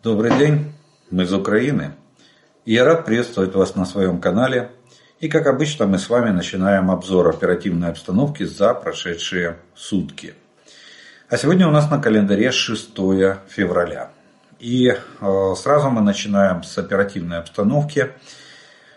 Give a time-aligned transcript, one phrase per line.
[0.00, 0.72] Добрый день,
[1.10, 1.90] мы из Украины.
[2.64, 4.70] И я рад приветствовать вас на своем канале.
[5.18, 10.34] И как обычно мы с вами начинаем обзор оперативной обстановки за прошедшие сутки.
[11.28, 12.94] А сегодня у нас на календаре 6
[13.48, 14.12] февраля.
[14.60, 18.12] И э, сразу мы начинаем с оперативной обстановки,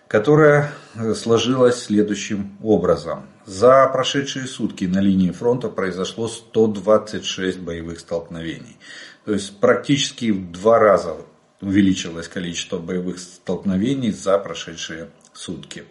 [0.07, 0.70] которая
[1.15, 3.25] сложилась следующим образом.
[3.47, 8.77] За прошедшие сутки на линии фронта произошло 126 боевых столкновений.
[9.25, 11.17] То есть практически в два раза
[11.61, 15.84] увеличилось количество боевых столкновений за прошедшие сутки.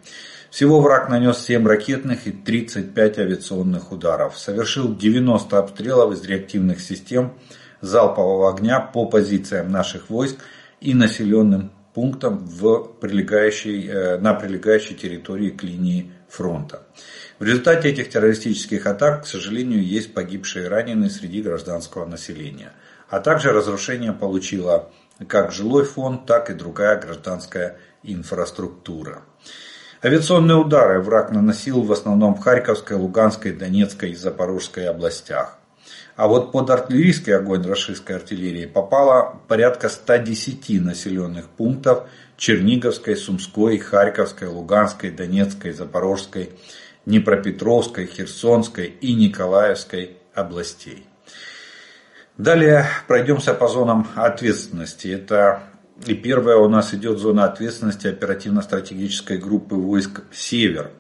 [0.51, 4.37] Всего враг нанес 7 ракетных и 35 авиационных ударов.
[4.37, 7.35] Совершил 90 обстрелов из реактивных систем
[7.81, 10.39] залпового огня по позициям наших войск
[10.81, 16.83] и населенным пунктам в прилегающей, э, на прилегающей территории к линии фронта.
[17.39, 22.73] В результате этих террористических атак, к сожалению, есть погибшие и раненые среди гражданского населения.
[23.11, 24.89] А также разрушение получила
[25.27, 29.23] как жилой фонд, так и другая гражданская инфраструктура.
[30.03, 35.59] Авиационные удары враг наносил в основном в Харьковской, Луганской, Донецкой и Запорожской областях.
[36.17, 44.49] А вот под артиллерийский огонь российской артиллерии попало порядка 110 населенных пунктов Черниговской, Сумской, Харьковской,
[44.49, 46.53] Луганской, Донецкой, Запорожской,
[47.05, 51.10] Днепропетровской, Херсонской и Николаевской областей.
[52.41, 55.09] Далее пройдемся по зонам ответственности.
[55.09, 55.61] Это
[56.07, 60.91] и первая у нас идет зона ответственности оперативно-стратегической группы войск «Север»,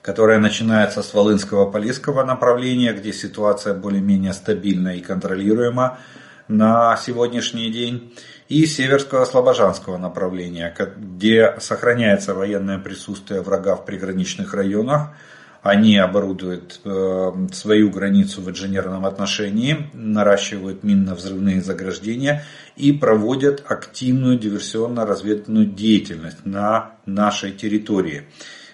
[0.00, 5.98] которая начинается с Волынского-Полесского направления, где ситуация более-менее стабильна и контролируема
[6.46, 8.14] на сегодняшний день,
[8.48, 15.08] и Северского Слобожанского направления, где сохраняется военное присутствие врага в приграничных районах,
[15.62, 22.44] они оборудуют э, свою границу в инженерном отношении, наращивают минно-взрывные заграждения
[22.76, 28.28] и проводят активную диверсионно-разведывательную деятельность на нашей территории.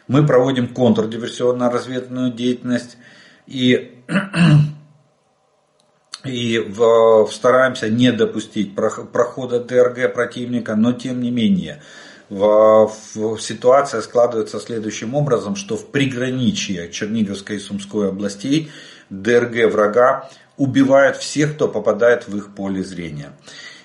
[0.08, 2.98] Мы проводим контрдиверсионно-разведывательную деятельность
[3.46, 4.02] и,
[6.24, 11.82] и в, стараемся не допустить прохода ДРГ противника, но тем не менее–
[12.34, 18.70] в, в, ситуация складывается следующим образом, что в приграничье Черниговской и Сумской областей
[19.10, 23.32] ДРГ врага убивают всех, кто попадает в их поле зрения.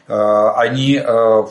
[0.08, 1.48] А, они, а,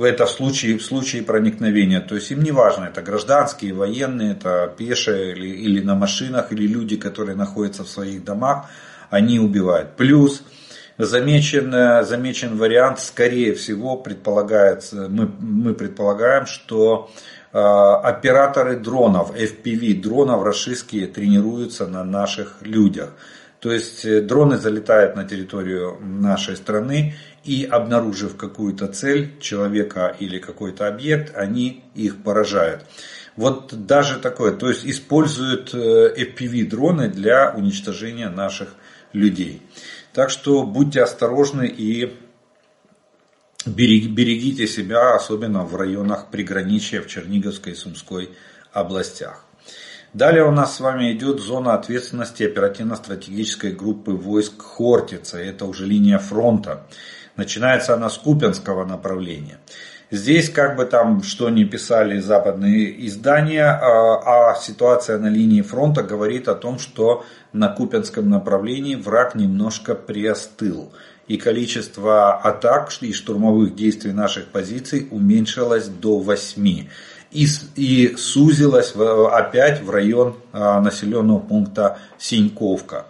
[0.00, 4.74] это в случае, в случае проникновения, то есть им не важно, это гражданские, военные, это
[4.76, 8.66] пешие или, или на машинах, или люди, которые находятся в своих домах,
[9.10, 9.94] они убивают.
[9.96, 10.42] Плюс
[10.98, 17.10] замечен, э, замечен вариант, скорее всего, предполагается, мы, мы предполагаем, что
[17.52, 23.10] э, операторы дронов, FPV дронов российские тренируются на наших людях.
[23.60, 27.14] То есть э, дроны залетают на территорию нашей страны
[27.44, 32.84] и обнаружив какую-то цель человека или какой-то объект, они их поражают.
[33.36, 38.74] Вот даже такое, то есть используют FPV дроны для уничтожения наших
[39.12, 39.62] людей.
[40.16, 42.16] Так что будьте осторожны и
[43.66, 48.30] берегите себя, особенно в районах приграничия в Черниговской и Сумской
[48.72, 49.44] областях.
[50.16, 55.36] Далее у нас с вами идет зона ответственности оперативно-стратегической группы войск Хортица.
[55.36, 56.86] Это уже линия фронта.
[57.36, 59.58] Начинается она с Купенского направления.
[60.10, 66.02] Здесь, как бы там что ни писали западные издания, а, а ситуация на линии фронта
[66.02, 70.94] говорит о том, что на Купенском направлении враг немножко приостыл.
[71.28, 76.86] И количество атак и штурмовых действий наших позиций уменьшилось до 8.
[77.36, 83.04] И, и сузилось опять в район а, населенного пункта Синьковка.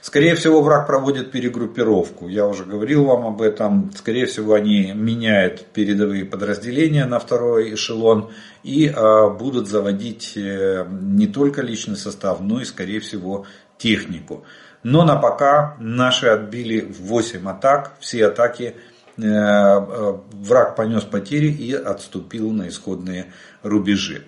[0.00, 2.28] Скорее всего, враг проводит перегруппировку.
[2.28, 3.90] Я уже говорил вам об этом.
[3.96, 8.30] Скорее всего, они меняют передовые подразделения на второй эшелон
[8.62, 13.44] и э, будут заводить э, не только личный состав, но и, скорее всего,
[13.76, 14.44] технику.
[14.84, 17.96] Но на пока наши отбили 8 атак.
[17.98, 23.32] Все атаки э, враг понес потери и отступил на исходные
[23.62, 24.24] рубежи.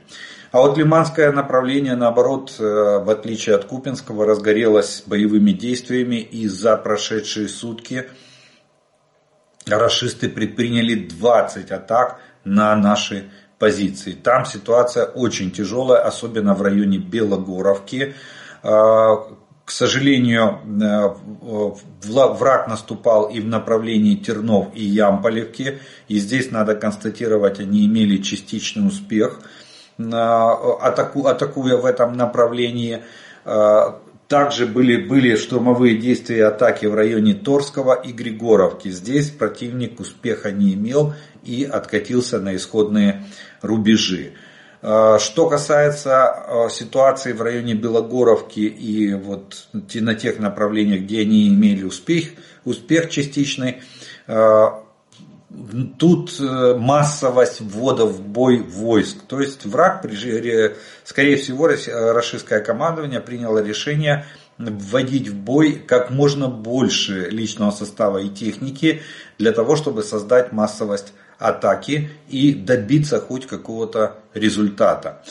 [0.53, 6.77] А вот Лиманское направление, наоборот, э, в отличие от Купинского, разгорелось боевыми действиями и за
[6.77, 8.09] прошедшие сутки
[9.67, 14.13] расисты предприняли 20 атак на наши позиции.
[14.13, 18.15] Там ситуация очень тяжелая, особенно в районе Белогоровки.
[19.67, 21.11] К сожалению, э,
[22.09, 25.79] враг наступал и в направлении Тернов и Ямполевки.
[26.09, 29.43] И здесь надо констатировать, они имели частичный успех–
[29.99, 33.03] атаку, атакуя в этом направлении.
[33.45, 33.93] Э,
[34.29, 38.89] также были, были штурмовые действия и атаки в районе Торского и Григоровки.
[38.89, 41.15] Здесь противник успеха не имел
[41.45, 43.25] и откатился на исходные
[43.63, 44.33] рубежи.
[44.89, 51.49] А, что касается а, ситуации в районе Белогоровки и вот на тех направлениях, где они
[51.49, 52.29] имели успех,
[52.65, 53.83] успех частичный,
[54.29, 54.85] а,
[55.99, 59.23] тут э, массовость ввода в бой войск.
[59.27, 60.05] То есть враг,
[61.03, 64.27] скорее всего, российское командование приняло решение
[64.59, 69.03] вводить в бой как можно больше личного состава и техники
[69.39, 75.23] для того, чтобы создать массовость атаки и добиться хоть какого-то результата.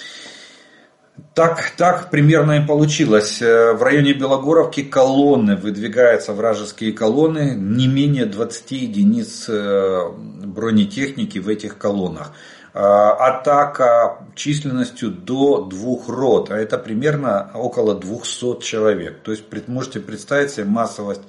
[1.34, 3.42] Так, так примерно и получилось.
[3.42, 10.10] Э, в районе Белогоровки колонны, выдвигаются вражеские колонны, не менее 20 единиц э,
[10.44, 12.34] бронетехники в этих колоннах.
[12.74, 19.22] Э, атака численностью до двух рот, а это примерно около 200 человек.
[19.22, 21.24] То есть можете представить себе массовость,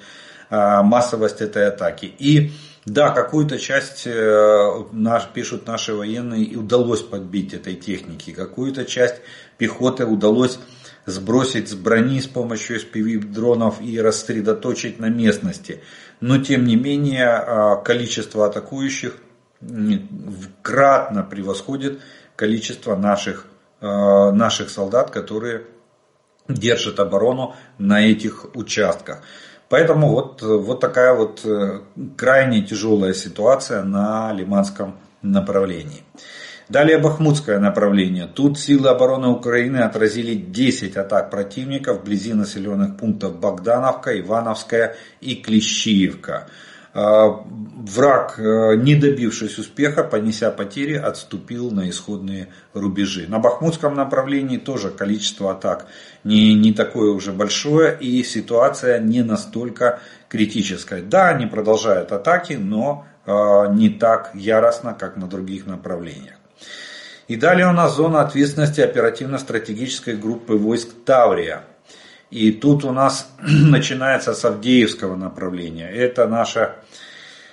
[0.51, 2.13] массовость этой атаки.
[2.19, 2.53] И
[2.87, 4.07] да, какую-то часть,
[4.93, 8.31] наш, пишут наши военные, и удалось подбить этой техники.
[8.31, 9.17] Какую-то часть
[9.59, 10.59] пехоты удалось
[11.07, 15.83] сбросить с брони с помощью SPV-дронов и рассредоточить на местности.
[16.21, 19.17] Но тем не менее а, количество атакующих
[20.63, 22.01] кратно превосходит
[22.35, 23.47] количество наших,
[23.81, 25.65] а, наших солдат, которые
[26.49, 29.23] держат оборону на этих участках.
[29.69, 31.81] Поэтому вот, вот такая вот э,
[32.17, 36.05] крайне тяжелая ситуация на Лиманском направлении.
[36.69, 38.27] Далее Бахмутское направление.
[38.27, 46.49] Тут силы обороны Украины отразили 10 атак противника вблизи населенных пунктов Богдановка, Ивановская и Клещиевка.
[46.99, 47.45] А,
[47.77, 53.27] враг, э, не добившись успеха, понеся потери, отступил на исходные рубежи.
[53.29, 55.89] На Бахмутском направлении тоже количество атак
[56.25, 60.01] не, не такое уже большое и ситуация не настолько
[60.31, 61.03] критическая.
[61.03, 63.31] Да, они продолжают атаки, но э,
[63.75, 66.37] не так яростно, как на других направлениях.
[67.29, 71.65] И далее у нас зона ответственности оперативно-стратегической группы войск Таврия.
[72.31, 75.89] И тут у нас начинается с Авдеевского направления.
[75.89, 76.75] Это наше,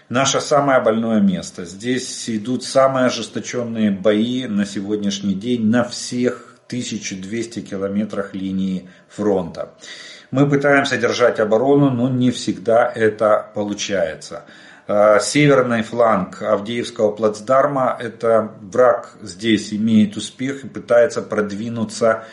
[0.10, 1.66] наше самое больное место.
[1.66, 9.74] Здесь идут самые ожесточенные бои на сегодняшний день на всех 1200 километрах линии фронта.
[10.32, 14.46] Мы пытаемся держать оборону, но не всегда это получается.
[14.88, 22.26] Э, северный фланг Авдеевского плацдарма, это враг здесь имеет успех и пытается продвинуться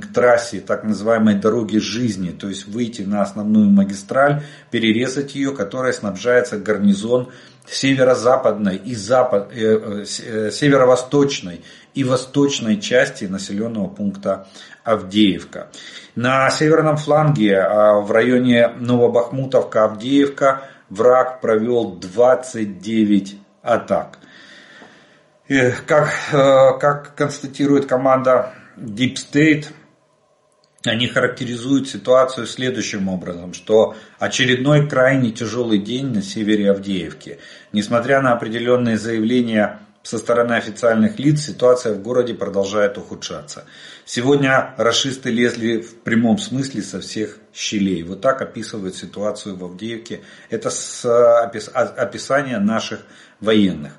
[0.00, 5.92] к трассе так называемой дороги жизни, то есть выйти на основную магистраль, перерезать ее, которая
[5.92, 7.30] снабжается гарнизон
[7.66, 11.62] северо-западной и запад, э, э, северо-восточной
[11.94, 14.46] и восточной части населенного пункта
[14.84, 15.68] Авдеевка.
[16.14, 24.18] На северном фланге в районе Новобахмутовка-Авдеевка враг провел 29 атак.
[25.48, 29.66] И как, э, как констатирует команда Deep State,
[30.84, 37.38] они характеризуют ситуацию следующим образом, что очередной крайне тяжелый день на севере Авдеевки.
[37.72, 43.64] Несмотря на определенные заявления со стороны официальных лиц, ситуация в городе продолжает ухудшаться.
[44.06, 48.04] Сегодня расисты лезли в прямом смысле со всех щелей.
[48.04, 50.20] Вот так описывают ситуацию в Авдеевке.
[50.48, 51.04] Это с
[51.44, 53.00] описание наших
[53.40, 53.92] военных.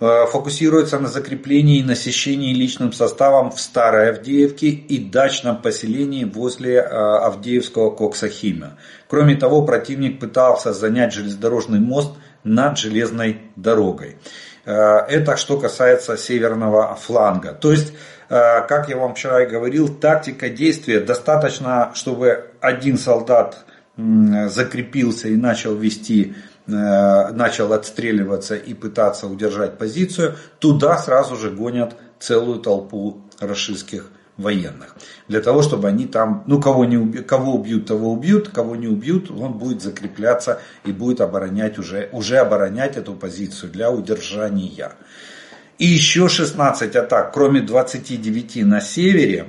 [0.00, 6.76] Э, фокусируется на закреплении и насыщении личным составом в Старой Авдеевке и дачном поселении возле
[6.76, 8.78] э, Авдеевского Коксахима.
[9.08, 12.12] Кроме того, противник пытался занять железнодорожный мост
[12.44, 14.16] над железной дорогой.
[14.64, 17.52] Э, это что касается северного фланга.
[17.52, 17.92] То есть
[18.28, 23.64] как я вам вчера и говорил, тактика действия достаточно, чтобы один солдат
[23.96, 26.36] закрепился и начал вести
[26.66, 34.96] начал отстреливаться и пытаться удержать позицию, туда сразу же гонят целую толпу расистских военных.
[35.28, 38.88] Для того, чтобы они там, ну кого, не убьют, кого убьют, того убьют, кого не
[38.88, 44.92] убьют, он будет закрепляться и будет оборонять уже, уже оборонять эту позицию для удержания.
[45.78, 49.48] И еще 16 атак, кроме 29 на севере.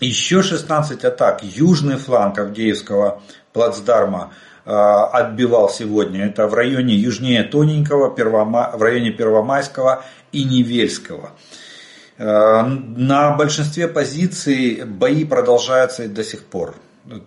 [0.00, 1.44] Еще 16 атак.
[1.44, 6.26] Южный фланг Авдеевского плацдарма э, отбивал сегодня.
[6.26, 11.32] Это в районе южнее Тоненького, в районе Первомайского и Невельского.
[12.18, 16.76] Э, на большинстве позиций бои продолжаются и до сих пор.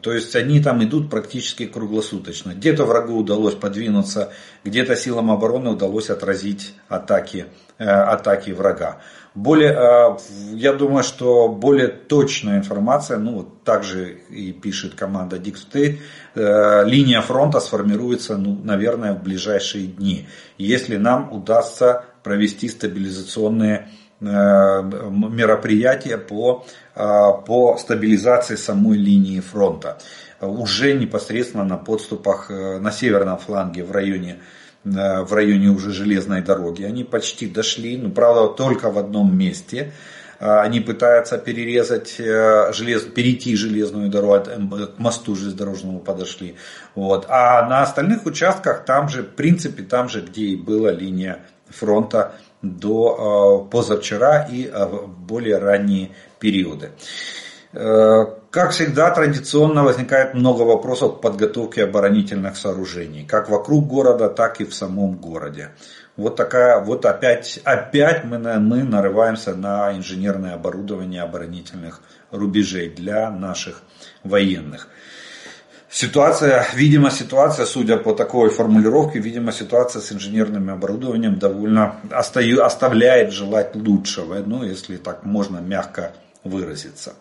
[0.02, 2.54] То есть они там идут практически круглосуточно.
[2.54, 4.32] Где-то врагу удалось подвинуться,
[4.64, 9.00] где-то силам обороны удалось отразить атаки, э, атаки врага.
[9.36, 10.18] Более, э,
[10.54, 16.00] я думаю, что более точная информация, ну вот также и пишет команда Deep
[16.36, 20.26] э, линия фронта сформируется, ну, наверное, в ближайшие дни,
[20.58, 23.90] если нам удастся провести стабилизационные
[24.22, 26.66] э, мероприятия по,
[26.96, 29.98] по стабилизации самой линии фронта.
[30.40, 36.84] Уже непосредственно на подступах на северном фланге в районе Э, в районе уже железной дороги.
[36.84, 39.92] Они почти дошли, ну правда только в одном месте.
[40.40, 44.46] Э, они пытаются перерезать э, желез, перейти железную дорогу,
[44.96, 46.56] к мосту железнодорожному подошли.
[46.94, 47.26] Вот.
[47.30, 51.40] А на остальных участках там же, в принципе, там же, где и была линия
[51.70, 54.72] фронта до позавчера и
[55.28, 56.92] более ранние периоды.
[58.56, 64.64] Как всегда, традиционно возникает много вопросов к подготовке оборонительных сооружений, как вокруг города, так и
[64.64, 65.72] в самом городе.
[66.16, 72.00] Вот такая, вот опять, опять мы, мы нарываемся на инженерное оборудование оборонительных
[72.32, 73.82] рубежей для наших
[74.24, 74.88] военных.
[75.90, 83.34] Ситуация, видимо, ситуация, судя по такой формулировке, видимо, ситуация с инженерным оборудованием довольно остаю, оставляет
[83.34, 86.14] желать лучшего, ну, если так можно мягко
[86.46, 87.16] выразиться.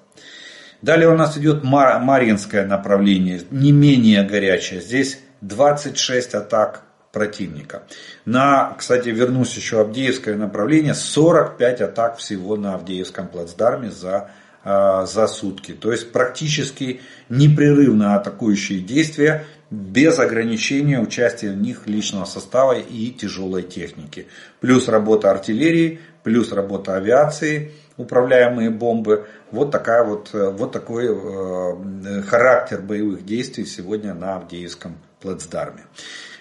[0.84, 4.82] Далее у нас идет Марьинское направление, не менее горячее.
[4.82, 7.84] Здесь 26 атак противника.
[8.26, 14.28] На, кстати, вернусь еще Авдеевское направление, 45 атак всего на Авдеевском плацдарме за,
[14.62, 15.72] а, за сутки.
[15.72, 17.00] То есть практически
[17.30, 24.26] непрерывно атакующие действия без ограничения участия в них личного состава и тяжелой техники.
[24.60, 29.28] Плюс работа артиллерии, плюс работа авиации– управляемые бомбы.
[29.50, 35.84] Вот, такая вот, э, вот такой э, характер боевых действий сегодня на Авдеевском плацдарме.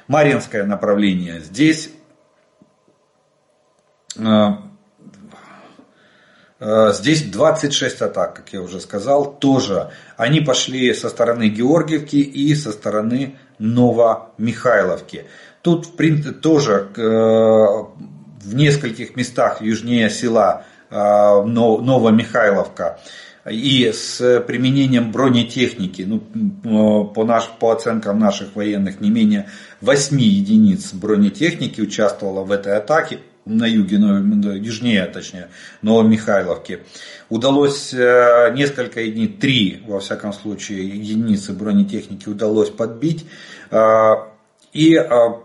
[0.07, 1.39] Маринское направление.
[1.39, 1.91] Здесь
[4.17, 4.47] э,
[6.93, 9.91] Здесь 26 атак, как я уже сказал, тоже.
[10.15, 15.25] Они пошли со стороны Георгиевки и со стороны Новомихайловки.
[15.61, 20.63] Тут в принципе, тоже в нескольких местах южнее села
[20.93, 22.99] Новомихайловка
[23.49, 29.49] и с применением бронетехники, ну, по, наш, по оценкам наших военных, не менее
[29.81, 35.49] 8 единиц бронетехники участвовало в этой атаке на юге, южнее точнее,
[35.81, 36.83] Новомихайловки.
[37.29, 43.25] Удалось э, несколько единиц, три, во всяком случае, единицы бронетехники удалось подбить.
[43.69, 44.29] А,
[44.71, 45.41] и а,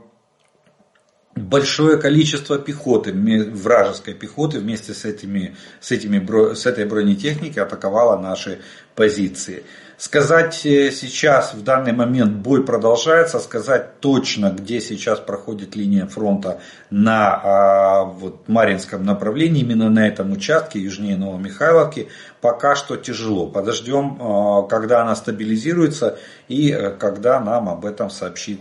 [1.42, 8.60] большое количество пехоты, вражеской пехоты вместе с, этими, с, этими, с этой бронетехникой атаковала наши
[8.94, 9.64] позиции.
[9.98, 16.60] Сказать э, сейчас, в данный момент бой продолжается, сказать точно, где сейчас проходит линия фронта
[16.88, 23.48] на а, вот, Маринском направлении, именно на этом участке, южнее Новомихайловки, пока что тяжело.
[23.48, 26.16] Подождем, а, когда она стабилизируется
[26.46, 28.60] и э, когда нам об этом сообщит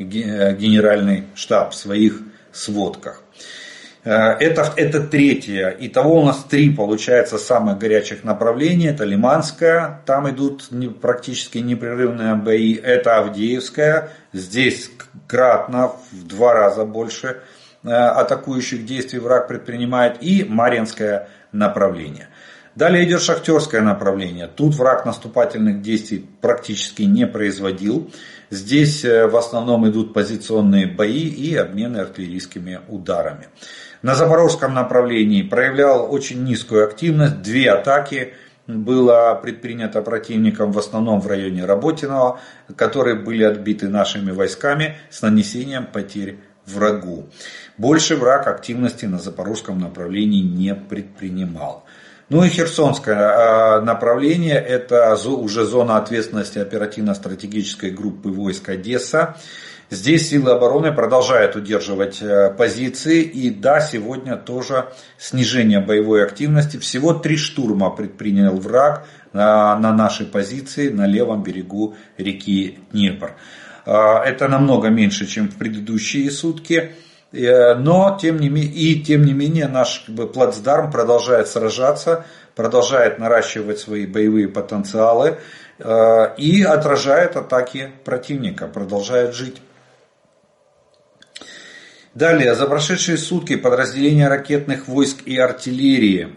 [0.00, 2.20] генеральный штаб в своих
[2.52, 3.22] сводках.
[4.02, 5.76] Э, это, это третье.
[5.78, 8.90] Итого у нас три, получается, самых горячих направления.
[8.90, 10.68] Это Лиманская, там идут
[11.00, 12.74] практически непрерывные бои.
[12.74, 14.90] Это Авдеевская, здесь
[15.26, 17.42] кратно в два раза больше
[17.82, 20.22] э, атакующих действий враг предпринимает.
[20.22, 22.28] И Маринское направление.
[22.80, 24.46] Далее идет шахтерское направление.
[24.46, 28.10] Тут враг наступательных действий практически не производил.
[28.48, 33.48] Здесь э, в основном идут позиционные бои и обмены артиллерийскими ударами.
[34.00, 37.42] На запорожском направлении проявлял очень низкую активность.
[37.42, 38.32] Две атаки
[38.66, 42.40] было предпринято противником в основном в районе Работиного,
[42.76, 47.28] которые были отбиты нашими войсками с нанесением потерь врагу.
[47.76, 51.84] Больше враг активности на запорожском направлении не предпринимал.
[52.30, 59.36] Ну и Херсонское а, направление, это уже зона ответственности оперативно-стратегической группы войск Одесса.
[59.90, 63.22] Здесь силы обороны продолжают удерживать э, позиции.
[63.22, 66.76] И да, сегодня тоже снижение боевой активности.
[66.76, 73.34] Всего три штурма предпринял враг на, на нашей позиции на левом берегу реки Днепр.
[73.84, 76.92] А, это намного меньше, чем в предыдущие сутки.
[77.32, 82.24] Э, но тем не, и тем не менее наш как бы, плацдарм продолжает сражаться,
[82.56, 85.38] продолжает наращивать свои боевые потенциалы
[85.78, 89.62] э, и отражает атаки противника, продолжает жить.
[92.14, 96.34] Далее, за прошедшие сутки подразделения ракетных войск и артиллерии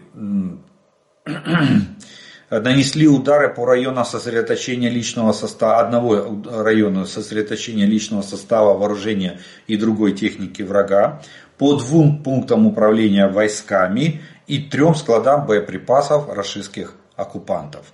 [2.60, 10.12] нанесли удары по районам сосредоточения личного состава, одного района сосредоточения личного состава вооружения и другой
[10.12, 11.22] техники врага,
[11.58, 17.86] по двум пунктам управления войсками и трем складам боеприпасов российских оккупантов.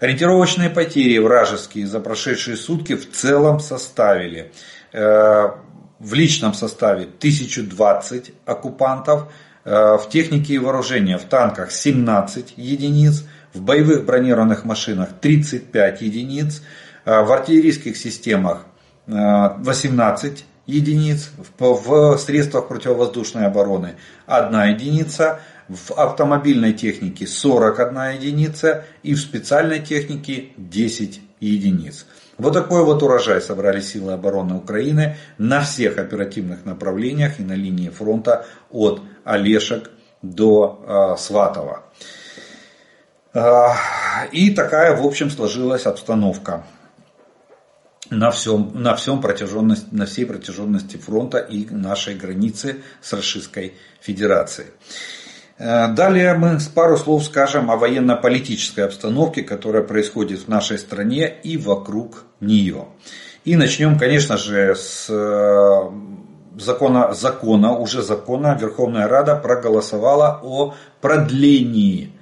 [0.00, 4.52] Ориентировочные потери вражеские за прошедшие сутки в целом составили
[4.92, 5.48] э,
[5.98, 9.32] в личном составе 1020 оккупантов,
[9.64, 13.24] э, в технике и вооружении в танках 17 единиц,
[13.58, 16.62] в боевых бронированных машинах 35 единиц,
[17.04, 18.64] э, в артиллерийских системах
[19.06, 23.94] 18 единиц, в средствах противовоздушной обороны
[24.26, 32.06] 1 единица, в автомобильной технике 41 единица и в специальной технике 10 единиц.
[32.38, 37.88] Вот такой вот урожай собрали силы обороны Украины на всех оперативных направлениях и на линии
[37.88, 39.90] фронта от Олешек
[40.22, 41.84] до э, Сватова.
[43.34, 43.68] Э,
[44.32, 46.64] и такая, в общем, сложилась обстановка
[48.10, 54.68] на, всем, на, всем протяженности, на всей протяженности фронта и нашей границы с Российской Федерацией.
[55.58, 61.56] Э, далее мы пару слов скажем о военно-политической обстановке, которая происходит в нашей стране и
[61.56, 62.86] вокруг нее.
[63.44, 65.90] И начнем, конечно же, с э,
[66.58, 72.12] закона, закона, уже закона Верховная Рада проголосовала о продлении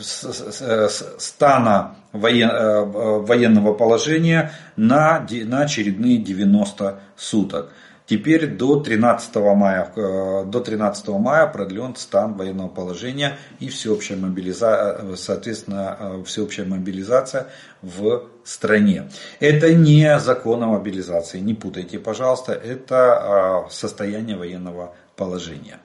[0.00, 7.72] стана военного положения на, очередные 90 суток.
[8.04, 15.16] Теперь до 13 мая, э, до 13 мая продлен стан военного положения и всеобщая мобилизация,
[15.16, 17.46] соответственно, э, всеобщая мобилизация
[17.80, 19.08] в стране.
[19.40, 25.78] Это не закон о мобилизации, не путайте, пожалуйста, это э, состояние военного положения.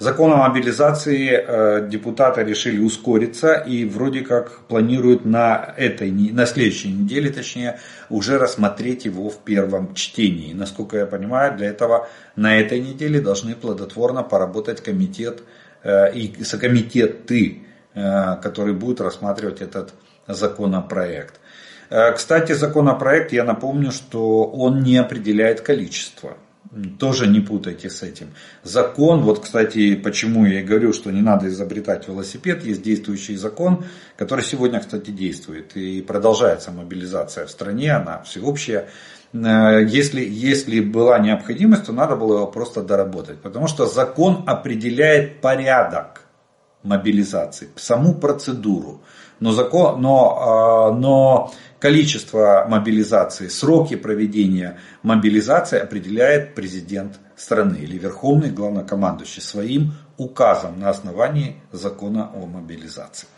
[0.00, 6.90] Законом о мобилизации э, депутаты решили ускориться и вроде как планируют на, этой, на следующей
[6.90, 10.54] неделе, точнее, уже рассмотреть его в первом чтении.
[10.54, 15.42] Насколько я понимаю, для этого на этой неделе должны плодотворно поработать комитет
[15.82, 19.92] э, и сокомитеты, э, которые будут рассматривать этот
[20.26, 21.40] законопроект.
[22.14, 26.38] Кстати, законопроект, я напомню, что он не определяет количество.
[27.00, 28.28] Тоже не путайте с этим.
[28.62, 33.84] Закон, вот, кстати, почему я и говорю, что не надо изобретать велосипед, есть действующий закон,
[34.16, 35.76] который сегодня, кстати, действует.
[35.76, 38.88] И продолжается мобилизация в стране, она всеобщая.
[39.32, 43.40] Э, если, если была необходимость, то надо было его просто доработать.
[43.40, 46.20] Потому что закон определяет порядок
[46.84, 49.02] мобилизации, саму процедуру.
[49.40, 58.50] Но, закон, но, э, но Количество мобилизации, сроки проведения мобилизации определяет президент страны или верховный
[58.50, 63.28] главнокомандующий своим указом на основании закона о мобилизации.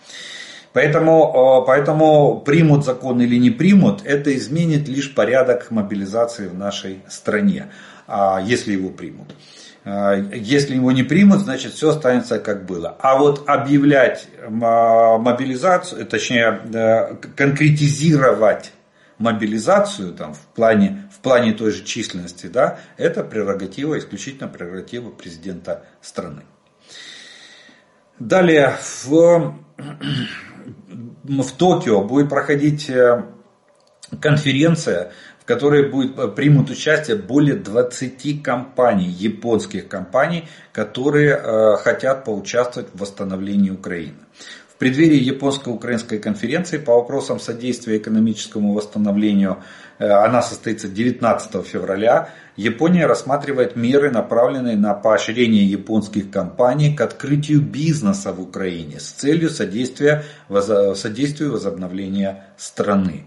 [0.73, 7.69] Поэтому, поэтому примут закон или не примут, это изменит лишь порядок мобилизации в нашей стране,
[8.09, 9.37] а если его примут.
[9.85, 12.97] А, если его не примут, значит все останется как было.
[13.01, 18.73] А вот объявлять мобилизацию, точнее конкретизировать
[19.19, 25.85] мобилизацию там, в, плане, в плане той же численности, да, это прерогатива, исключительно прерогатива президента
[26.01, 26.43] страны.
[28.19, 29.55] Далее в,
[31.25, 33.25] в Токио будет проходить э,
[34.21, 42.25] конференция в которой будет, э, примут участие более 20 компаний, японских компаний, которые э, хотят
[42.25, 44.15] поучаствовать в восстановлении Украины.
[44.73, 49.59] В преддверии японско-украинской конференции по вопросам содействия экономическому восстановлению,
[49.99, 57.63] э, она состоится 19 февраля, Япония рассматривает меры, направленные на поощрение японских компаний к открытию
[57.63, 60.23] бизнеса в Украине с целью содействия,
[60.95, 63.25] содействию возобновления страны.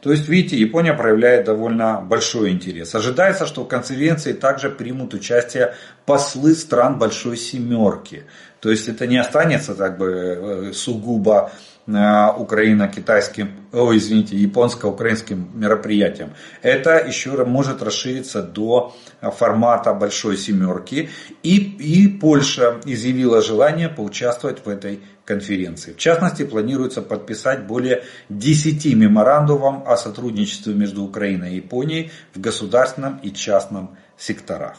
[0.00, 2.94] То есть, видите, Япония проявляет довольно большой интерес.
[2.94, 5.74] Ожидается, что в конференции также примут участие
[6.06, 8.24] послы стран Большой Семерки.
[8.60, 11.50] То есть это не останется так бы э, сугубо
[11.86, 11.92] э,
[12.36, 16.32] украино-китайским, о, извините, японско-украинским мероприятием.
[16.62, 21.10] Это еще может расшириться до формата большой семерки.
[21.42, 25.92] И, и Польша изъявила желание поучаствовать в этой конференции.
[25.92, 33.18] В частности, планируется подписать более 10 меморандумов о сотрудничестве между Украиной и Японией в государственном
[33.18, 34.76] и частном секторах.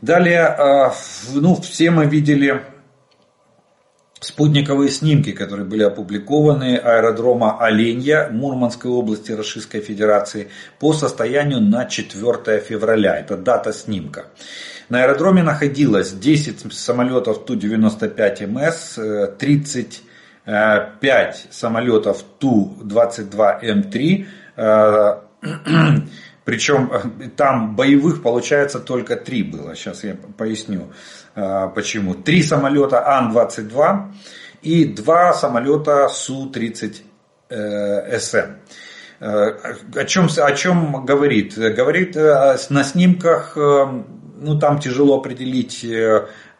[0.00, 0.90] Далее, э,
[1.34, 2.62] ну, все мы видели
[4.20, 10.48] спутниковые снимки, которые были опубликованы аэродрома Оленья Мурманской области Российской Федерации
[10.80, 13.18] по состоянию на 4 февраля.
[13.18, 14.24] Это дата снимка.
[14.88, 20.02] На аэродроме находилось 10 самолетов Ту-95МС, 30
[20.44, 24.26] 5 самолетов Ту-22М3,
[26.44, 26.90] причем
[27.36, 30.90] там боевых получается только 3 было, сейчас я поясню
[31.34, 32.14] почему.
[32.14, 34.12] Три самолета Ан-22
[34.62, 38.56] и два самолета Су-30СМ.
[39.20, 41.56] О чем, о чем говорит?
[41.56, 43.56] Говорит на снимках,
[44.34, 45.84] ну там тяжело определить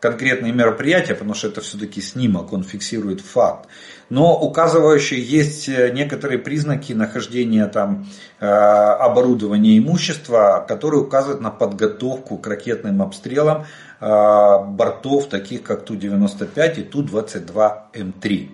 [0.04, 3.70] конкретные мероприятия, потому что это все-таки снимок, он фиксирует факт.
[4.10, 8.06] Но указывающие есть некоторые признаки нахождения там
[8.38, 13.64] э, оборудования имущества, которые указывают на подготовку к ракетным обстрелам
[14.00, 18.48] э, бортов, таких как Ту-95 и Ту-22М3.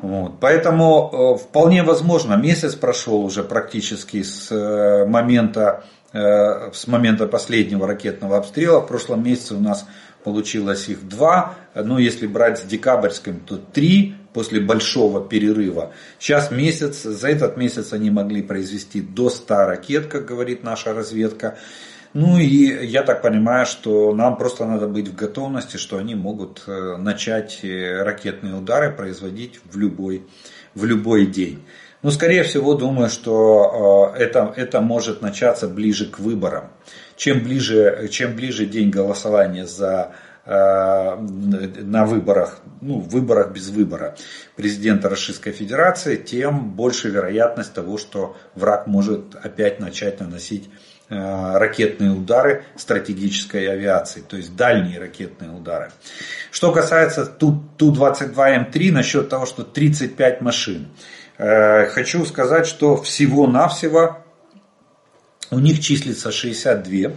[0.00, 0.40] Вот.
[0.40, 4.50] Поэтому э, вполне возможно, месяц прошел уже практически с
[5.06, 8.80] момента, с момента последнего ракетного обстрела.
[8.80, 9.86] В прошлом месяце у нас
[10.24, 11.56] получилось их два.
[11.74, 15.92] Ну, если брать с декабрьским, то три после большого перерыва.
[16.18, 21.58] Сейчас месяц, за этот месяц они могли произвести до 100 ракет, как говорит наша разведка.
[22.14, 26.62] Ну и я так понимаю, что нам просто надо быть в готовности, что они могут
[26.66, 30.26] э, начать э, ракетные удары производить в любой,
[30.74, 31.62] в любой день.
[32.02, 36.70] Но скорее всего думаю, что э, это, это может начаться ближе к выборам
[37.18, 40.12] чем ближе, чем ближе день голосования за
[40.46, 44.16] э, на выборах, ну, выборах без выбора
[44.56, 50.70] президента Российской Федерации, тем больше вероятность того, что враг может опять начать наносить
[51.10, 51.16] э,
[51.58, 55.90] ракетные удары стратегической авиации, то есть дальние ракетные удары.
[56.52, 60.88] Что касается Ту-22М3, насчет того, что 35 машин.
[61.38, 64.18] Э, хочу сказать, что всего-навсего
[65.50, 67.12] у них числится 62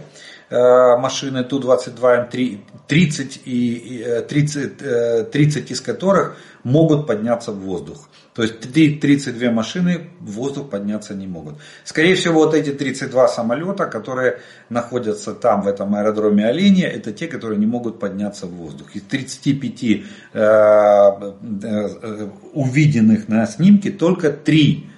[0.48, 8.08] э, машины Ту-22М3, 30, и, 30, 30 из которых могут подняться в воздух.
[8.34, 11.56] То есть 32 машины в воздух подняться не могут.
[11.84, 14.38] Скорее всего, вот эти 32 самолета, которые
[14.70, 18.94] находятся там, в этом аэродроме Оленя, это те, которые не могут подняться в воздух.
[18.94, 20.00] Из 35 э,
[20.32, 24.91] э, увиденных на снимке только 3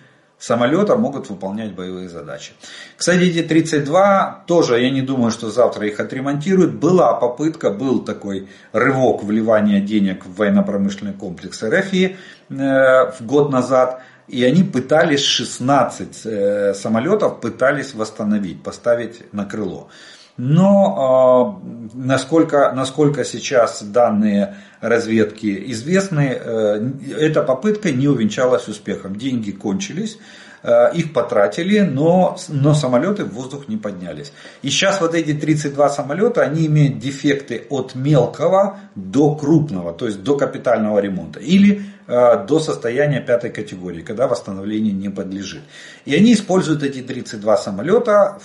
[0.45, 2.53] самолета могут выполнять боевые задачи.
[2.97, 6.75] Кстати, эти 32 тоже, я не думаю, что завтра их отремонтируют.
[6.75, 12.17] Была попытка, был такой рывок вливания денег в военно-промышленный комплекс РФ э,
[12.51, 14.03] в год назад.
[14.29, 19.89] И они пытались 16 э, самолетов пытались восстановить, поставить на крыло.
[20.37, 29.15] Но э, насколько, насколько сейчас данные разведки известны, э, эта попытка не увенчалась успехом.
[29.15, 30.19] Деньги кончились,
[30.65, 34.33] э, их потратили, но, но самолеты в воздух не поднялись.
[34.63, 40.25] И сейчас вот эти 32 самолета, они имеют дефекты от мелкого до крупного, то есть
[40.25, 41.39] до капитального ремонта.
[41.39, 45.63] Или до состояния пятой категории, когда восстановление не подлежит.
[46.05, 48.39] И они используют эти 32 самолета,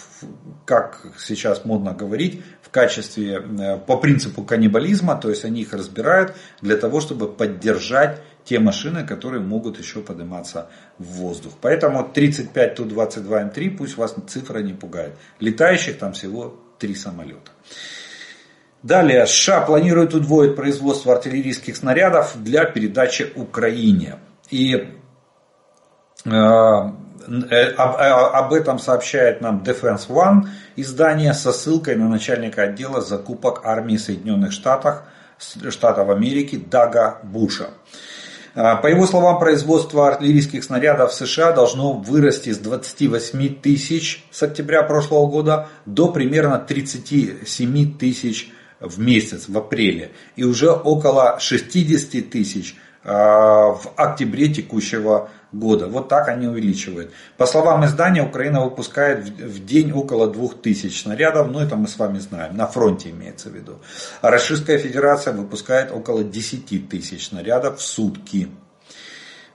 [0.65, 6.35] как сейчас модно говорить, в качестве, э, по принципу каннибализма, то есть они их разбирают
[6.61, 10.69] для того, чтобы поддержать те машины, которые могут еще подниматься
[10.99, 11.53] в воздух.
[11.61, 15.13] Поэтому 35 Ту-22М3, пусть вас цифра не пугает.
[15.39, 17.51] Летающих там всего 3 самолета.
[18.81, 24.19] Далее, США планирует удвоить производство артиллерийских снарядов для передачи Украине.
[24.49, 24.73] И
[26.25, 26.31] э, э
[27.75, 33.65] об, э, об этом сообщает нам Defense One издание со ссылкой на начальника отдела закупок
[33.65, 35.03] армии Соединенных Штатов,
[35.69, 37.71] Штатов Америки Дага Буша.
[38.55, 44.41] Э, по его словам, производство артиллерийских снарядов в США должно вырасти с 28 тысяч с
[44.41, 52.29] октября прошлого года до примерно 37 тысяч в месяц, в апреле, и уже около 60
[52.29, 55.87] тысяч а, в октябре текущего года.
[55.87, 57.11] Вот так они увеличивают.
[57.37, 62.19] По словам издания, Украина выпускает в день около 2000 снарядов, но это мы с вами
[62.19, 63.79] знаем, на фронте имеется в виду.
[64.21, 68.49] Российская Федерация выпускает около 10 тысяч снарядов в сутки.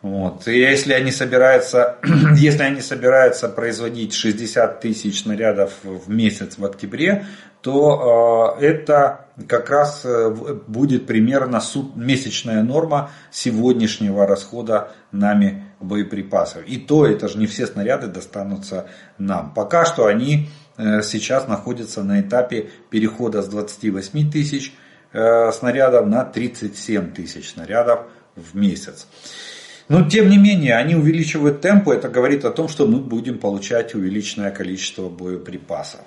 [0.02, 0.46] Вот.
[0.48, 1.96] И если они собираются,
[2.36, 7.24] если они собираются производить 60 тысяч снарядов в месяц в октябре,
[7.64, 10.28] то э, это как раз э,
[10.66, 11.62] будет примерно
[11.96, 16.62] месячная норма сегодняшнего расхода нами боеприпасов.
[16.66, 19.54] И то это же не все снаряды достанутся нам.
[19.54, 24.74] Пока что они э, сейчас находятся на этапе перехода с 28 тысяч
[25.52, 28.00] снарядов на 37 тысяч снарядов
[28.34, 29.06] в месяц.
[29.88, 33.94] Но тем не менее, они увеличивают темпы, это говорит о том, что мы будем получать
[33.94, 36.00] увеличенное количество боеприпасов.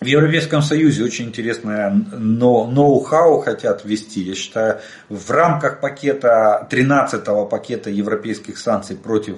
[0.00, 4.20] В Европейском Союзе очень интересное ноу-хау хотят ввести.
[4.20, 9.36] Я считаю, в рамках пакета, 13-го пакета европейских санкций против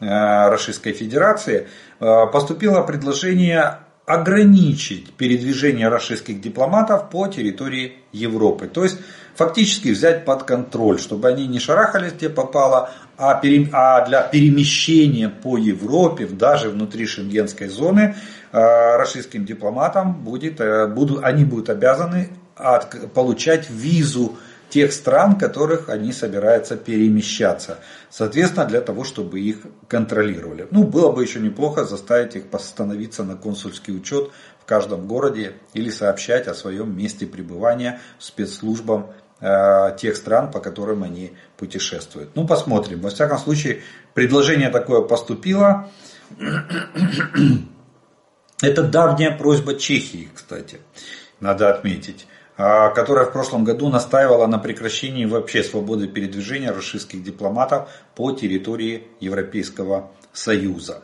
[0.00, 1.68] э, Российской Федерации
[2.00, 8.66] э, поступило предложение ограничить передвижение российских дипломатов по территории Европы.
[8.66, 8.98] То есть
[9.36, 13.40] фактически взять под контроль, чтобы они не шарахались где попало, а,
[13.72, 18.16] а для перемещения по Европе, даже внутри шенгенской зоны,
[18.52, 24.36] российским дипломатам будет, э, будут, они будут обязаны от, получать визу
[24.68, 27.78] тех стран, в которых они собираются перемещаться.
[28.10, 30.66] Соответственно, для того, чтобы их контролировали.
[30.70, 35.90] Ну, было бы еще неплохо заставить их постановиться на консульский учет в каждом городе или
[35.90, 42.30] сообщать о своем месте пребывания спецслужбам э, тех стран, по которым они путешествуют.
[42.34, 43.00] Ну, посмотрим.
[43.00, 43.82] Во всяком случае,
[44.14, 45.90] предложение такое поступило.
[48.62, 50.78] Это давняя просьба Чехии, кстати,
[51.40, 52.26] надо отметить.
[52.56, 59.08] А, которая в прошлом году настаивала на прекращении вообще свободы передвижения российских дипломатов по территории
[59.18, 61.02] Европейского Союза.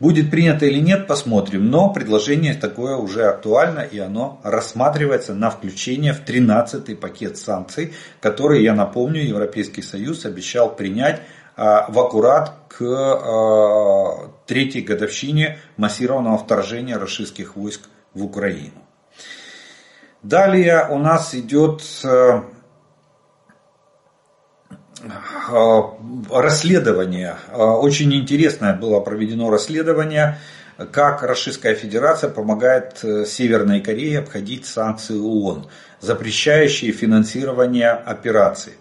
[0.00, 1.70] Будет принято или нет, посмотрим.
[1.70, 8.62] Но предложение такое уже актуально и оно рассматривается на включение в 13-й пакет санкций, который,
[8.62, 11.22] я напомню, Европейский Союз обещал принять
[11.56, 18.82] в аккурат к а, третьей годовщине массированного вторжения российских войск в Украину.
[20.22, 22.42] Далее у нас идет э,
[25.50, 25.82] э,
[26.30, 27.36] расследование.
[27.48, 30.38] Э, очень интересное было проведено расследование,
[30.92, 35.68] как Российская Федерация помогает Северной Корее обходить санкции ООН,
[36.00, 38.74] запрещающие финансирование операций.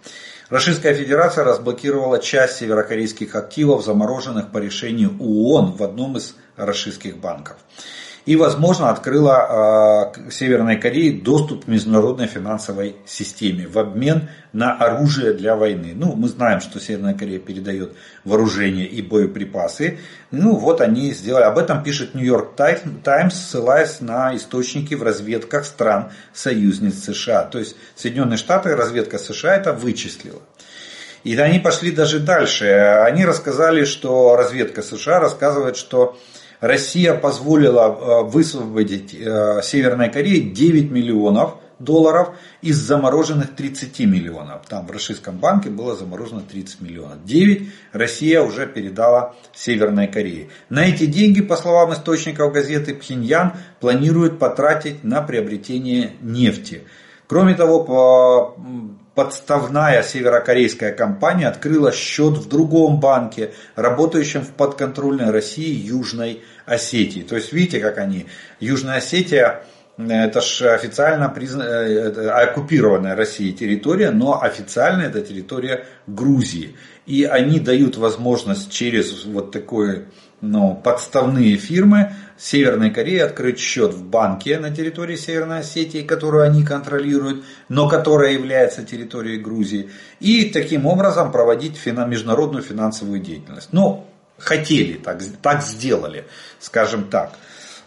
[0.52, 7.56] Российская Федерация разблокировала часть северокорейских активов, замороженных по решению ООН в одном из российских банков
[8.26, 15.34] и, возможно, открыла э, Северной Корее доступ к международной финансовой системе в обмен на оружие
[15.34, 15.94] для войны.
[15.96, 19.98] Ну, мы знаем, что Северная Корея передает вооружение и боеприпасы.
[20.30, 21.44] Ну, вот они сделали.
[21.44, 27.44] Об этом пишет Нью-Йорк Таймс, ссылаясь на источники в разведках стран союзниц США.
[27.44, 30.42] То есть Соединенные Штаты, разведка США это вычислила.
[31.24, 32.66] И они пошли даже дальше.
[33.06, 36.18] Они рассказали, что разведка США рассказывает, что
[36.62, 44.62] Россия позволила э, высвободить э, Северной Корее 9 миллионов долларов из замороженных 30 миллионов.
[44.67, 47.26] Там в российском банке было заморожено 30 миллионов.
[47.26, 50.50] 9 Россия уже передала Северной Корее.
[50.69, 56.84] На эти деньги, по словам источников газеты, Пхеньян планирует потратить на приобретение нефти.
[57.26, 58.56] Кроме того,
[59.15, 67.21] подставная северокорейская компания открыла счет в другом банке, работающем в подконтрольной России Южной Осетии.
[67.21, 68.28] То есть видите, как они,
[68.60, 69.63] Южная Осетия,
[69.97, 71.65] э, это же официально призна...
[71.65, 76.76] Э, оккупированная Россией территория, но официально это территория Грузии.
[77.06, 80.06] И они дают возможность через вот такое
[80.39, 86.64] ну, подставные фирмы Северной Кореи открыть счет в банке на территории Северной Осетии, которую они
[86.64, 93.70] контролируют, но которая является территорией Грузии, и таким образом проводить международную финансовую деятельность.
[93.74, 94.08] Ну,
[94.40, 96.26] хотели, так, так сделали,
[96.60, 97.34] скажем так.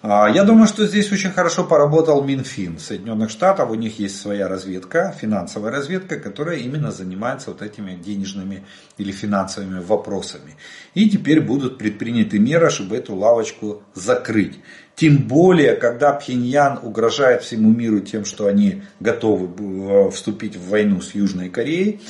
[0.07, 3.71] А, я думаю, что здесь очень хорошо поработал Минфин Соединенных Штатов.
[3.71, 8.67] У них есть своя разведка, финансовая разведка, которая именно занимается вот этими денежными
[8.99, 10.57] или финансовыми вопросами.
[10.93, 14.61] И теперь будут предприняты меры, чтобы эту лавочку закрыть.
[14.95, 21.01] Тем более, когда Пхеньян угрожает всему миру тем, что они готовы э, вступить в войну
[21.01, 22.03] с Южной Кореей,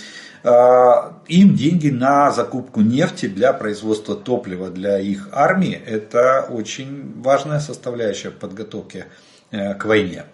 [0.44, 8.30] им деньги на закупку нефти для производства топлива для их армии– это очень важная составляющая
[8.30, 9.06] подготовки
[9.50, 10.24] э, к войне.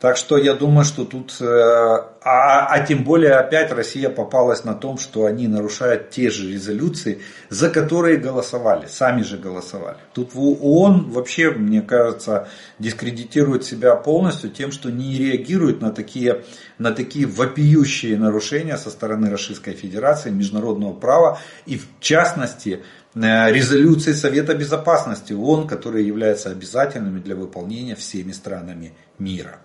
[0.00, 4.74] Так что я думаю, что тут, э, а, а тем более опять Россия попалась на
[4.74, 9.96] том, что они нарушают те же резолюции, за которые голосовали, сами же голосовали.
[10.12, 16.44] Тут ООН вообще, мне кажется, дискредитирует себя полностью тем, что не реагирует на такие,
[16.78, 22.84] на такие вопиющие нарушения со стороны Российской Федерации, международного права и в частности
[23.22, 29.58] резолюции Совета Безопасности ООН, которые являются обязательными для выполнения всеми странами мира.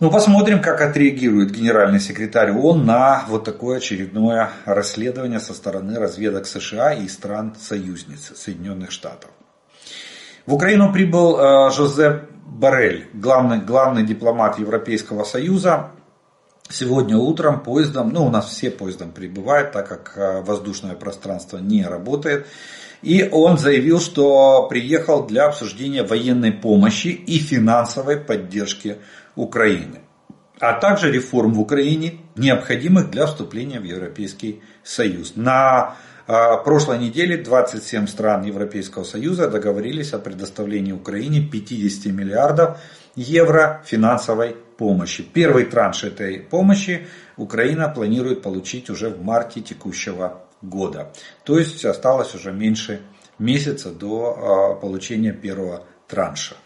[0.00, 6.46] Ну, посмотрим, как отреагирует генеральный секретарь ООН на вот такое очередное расследование со стороны разведок
[6.46, 9.30] США и стран-союзниц Соединенных Штатов.
[10.46, 15.90] В Украину прибыл э, Жозеп Барель, главный, главный дипломат Европейского Союза.
[16.70, 21.84] Сегодня утром поездом, ну у нас все поездом прибывают, так как э, воздушное пространство не
[21.84, 22.46] работает.
[23.02, 28.96] И он заявил, что приехал для обсуждения военной помощи и финансовой поддержки
[29.36, 30.00] Украины,
[30.58, 35.34] а также реформ в Украине, необходимых для вступления в Европейский Союз.
[35.36, 35.96] На
[36.26, 42.78] а, прошлой неделе 27 стран Европейского Союза договорились о предоставлении Украине 50 миллиардов
[43.14, 45.22] евро финансовой помощи.
[45.22, 47.06] Первый транш этой помощи
[47.36, 51.12] Украина планирует получить уже в марте текущего года.
[51.44, 53.00] То есть осталось уже меньше
[53.38, 56.56] месяца до а, получения первого транша.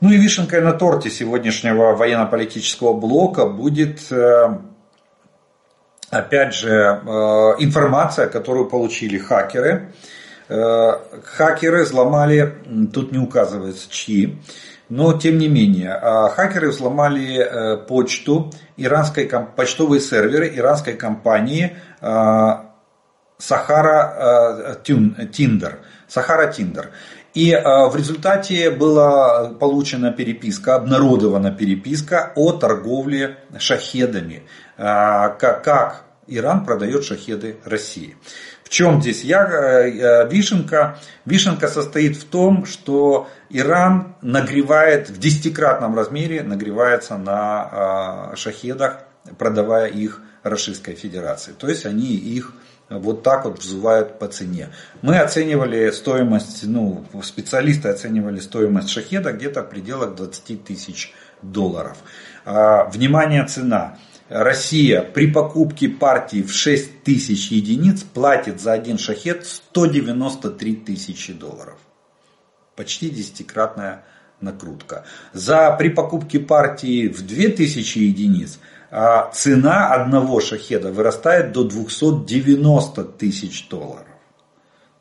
[0.00, 4.58] Ну и вишенкой на торте сегодняшнего военно-политического блока будет э,
[6.10, 7.10] опять же, э,
[7.58, 9.92] информация, которую получили хакеры.
[10.48, 10.92] Э,
[11.24, 12.54] хакеры взломали,
[12.94, 14.38] тут не указывается чьи,
[14.88, 21.76] но тем не менее, э, хакеры взломали почту, иранской, почтовые серверы иранской компании
[23.38, 25.78] Сахара Тиндер.
[26.08, 26.90] Сахара Тиндер.
[27.34, 34.42] И в результате была получена переписка, обнародована переписка о торговле шахедами.
[34.76, 38.16] А, как Иран продает шахеды России.
[38.68, 40.98] В чем здесь я, э, э, вишенка?
[41.24, 48.98] Вишенка состоит в том, что Иран нагревает в десятикратном размере, нагревается на а, шахедах,
[49.38, 51.52] продавая их Российской Федерации.
[51.52, 52.52] То есть они их
[52.90, 54.68] вот так вот взывают по цене.
[55.00, 61.96] Мы оценивали стоимость, ну, специалисты оценивали стоимость шахеда где-то в пределах 20 тысяч долларов.
[62.44, 63.96] А, внимание, цена.
[64.28, 71.78] Россия при покупке партии в 6 тысяч единиц платит за один шахет 193 тысячи долларов.
[72.76, 74.04] Почти десятикратная
[74.40, 75.04] накрутка.
[75.32, 78.58] За при покупке партии в 2000 единиц
[78.90, 84.06] а цена одного шахеда вырастает до 290 тысяч долларов.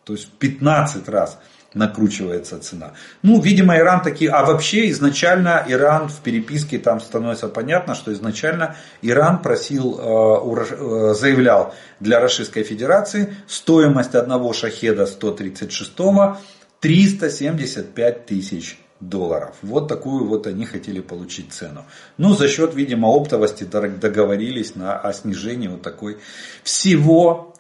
[0.08, 1.38] То есть в 15 раз
[1.74, 2.94] накручивается цена.
[3.24, 8.78] Ну, видимо, Иран такие, а вообще изначально Иран в переписке там становится понятно, что изначально
[9.02, 15.92] Иран просил, э, э, заявлял для Российской Федерации стоимость одного шахеда 136
[16.80, 19.56] 375 тысяч долларов.
[19.62, 21.84] Вот такую вот они хотели получить цену.
[22.18, 26.18] Ну, за счет, видимо, оптовости договорились на, о снижении вот такой.
[26.64, 27.54] Всего,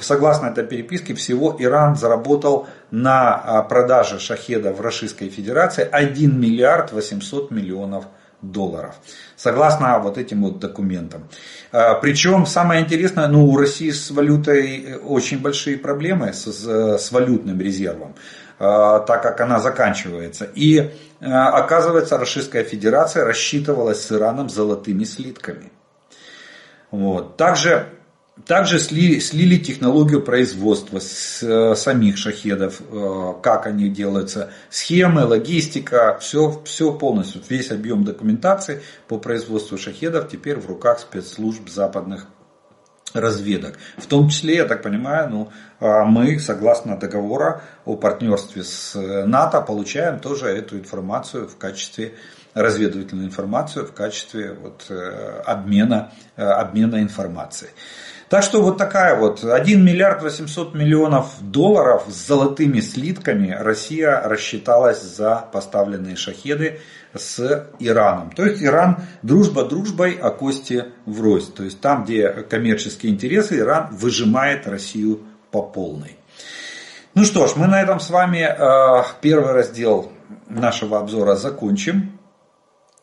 [0.00, 6.92] согласно этой переписке, всего Иран заработал на а, продаже шахеда в Российской Федерации 1 миллиард
[6.92, 8.04] 800 миллионов
[8.42, 8.94] долларов.
[9.36, 11.28] Согласно вот этим вот документам.
[11.72, 17.60] А, Причем самое интересное, ну у России с валютой очень большие проблемы с, с валютным
[17.60, 18.14] резервом.
[18.60, 20.44] Э, так как она заканчивается.
[20.54, 20.90] И э,
[21.24, 25.72] оказывается, Российская Федерация рассчитывалась с Ираном золотыми слитками.
[26.90, 27.38] Вот.
[27.38, 27.86] Также,
[28.46, 32.80] также сли, слили технологию производства с, э, самих шахедов,
[33.42, 40.56] как они делаются, схемы, логистика, все, все полностью, весь объем документации по производству шахедов теперь
[40.56, 42.26] в руках спецслужб западных
[43.14, 43.78] разведок.
[43.96, 45.48] В том числе, я так понимаю, ну,
[45.80, 52.14] а, мы, согласно договора о партнерстве с э, НАТО, получаем тоже эту информацию в качестве
[52.54, 57.70] разведывательную информацию в качестве вот, э, обмена, э, обмена информацией.
[58.30, 65.02] Так что вот такая вот 1 миллиард 800 миллионов долларов с золотыми слитками Россия рассчиталась
[65.02, 66.78] за поставленные шахеды
[67.12, 68.30] с Ираном.
[68.30, 71.48] То есть Иран дружба дружбой, а кости врозь.
[71.48, 76.16] То есть там, где коммерческие интересы, Иран выжимает Россию по полной.
[77.16, 80.12] Ну что ж, мы на этом с вами э, первый раздел
[80.48, 82.19] нашего обзора закончим.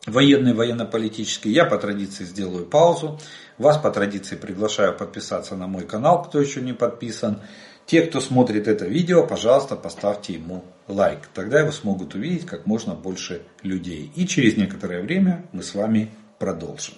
[0.06, 1.50] Военный, военно-политический.
[1.50, 3.18] Я по традиции сделаю паузу.
[3.58, 7.40] Вас по традиции приглашаю подписаться на мой канал, кто еще не подписан.
[7.86, 11.28] Те, кто смотрит это видео, пожалуйста, поставьте ему лайк.
[11.34, 14.12] Тогда его смогут увидеть как можно больше людей.
[14.14, 16.94] И через некоторое время мы с вами продолжим.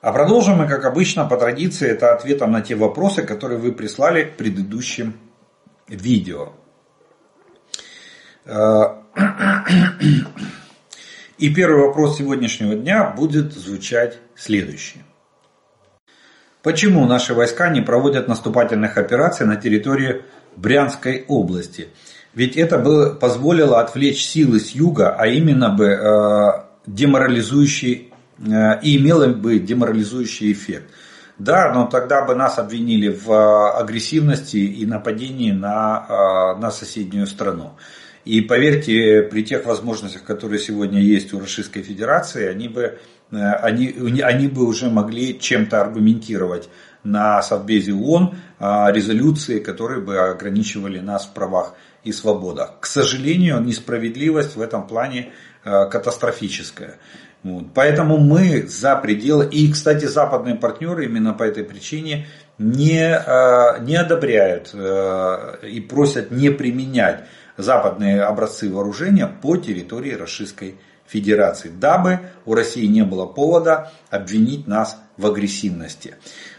[0.00, 4.24] А продолжим мы, как обычно, по традиции, это ответом на те вопросы, которые вы прислали
[4.24, 5.14] к предыдущим
[5.88, 6.52] видео.
[8.44, 8.94] Э,
[11.38, 15.02] и первый вопрос сегодняшнего дня будет звучать следующий.
[16.62, 20.22] Почему наши войска не проводят наступательных операций на территории
[20.54, 21.88] Брянской области?
[22.34, 26.52] Ведь это бы позволило отвлечь силы с юга, а именно бы э,
[26.86, 28.07] деморализующий
[28.40, 30.90] и имело бы деморализующий эффект.
[31.38, 37.74] Да, но тогда бы нас обвинили в агрессивности и нападении на, на соседнюю страну.
[38.24, 42.98] И поверьте, при тех возможностях, которые сегодня есть у Российской Федерации, они бы
[43.30, 46.68] они, они бы уже могли чем-то аргументировать
[47.04, 51.74] на Совбезе ООН резолюции, которые бы ограничивали нас в правах
[52.04, 52.80] и свободах.
[52.80, 55.32] К сожалению, несправедливость в этом плане
[55.62, 56.98] катастрофическая.
[57.44, 57.66] Вот.
[57.74, 62.26] Поэтому мы за пределы, и, кстати, западные партнеры именно по этой причине
[62.58, 67.24] не, э, не одобряют э, и просят не применять
[67.56, 70.76] западные образцы вооружения по территории Российской
[71.08, 76.16] Федерации, дабы у России не было повода обвинить нас в агрессивности.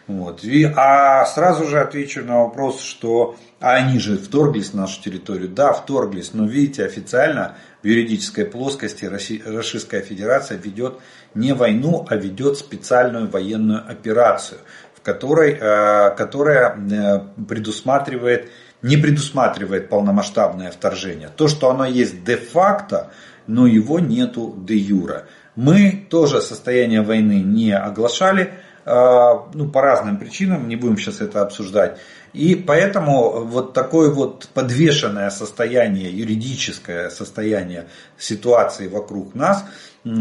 [0.08, 0.43] Вот.
[0.43, 5.50] И, а сразу же отвечу на вопрос, что а они же вторглись в нашу территорию.
[5.50, 11.00] Да, вторглись, но видите, официально в юридической плоскости Российская Федерация ведет
[11.36, 14.62] не войну, а ведет специальную военную операцию,
[14.95, 18.50] в которой, э, которая э, предусматривает,
[18.82, 21.30] не предусматривает полномасштабное вторжение.
[21.36, 23.12] То, что оно есть де-факто,
[23.50, 25.26] но его нету де-юра.
[25.56, 28.54] Мы тоже состояние войны не оглашали,
[28.86, 31.97] э, ну, по разным причинам, не будем сейчас это обсуждать.
[32.32, 37.88] И поэтому вот такое вот подвешенное состояние, юридическое состояние
[38.20, 39.66] ситуации вокруг нас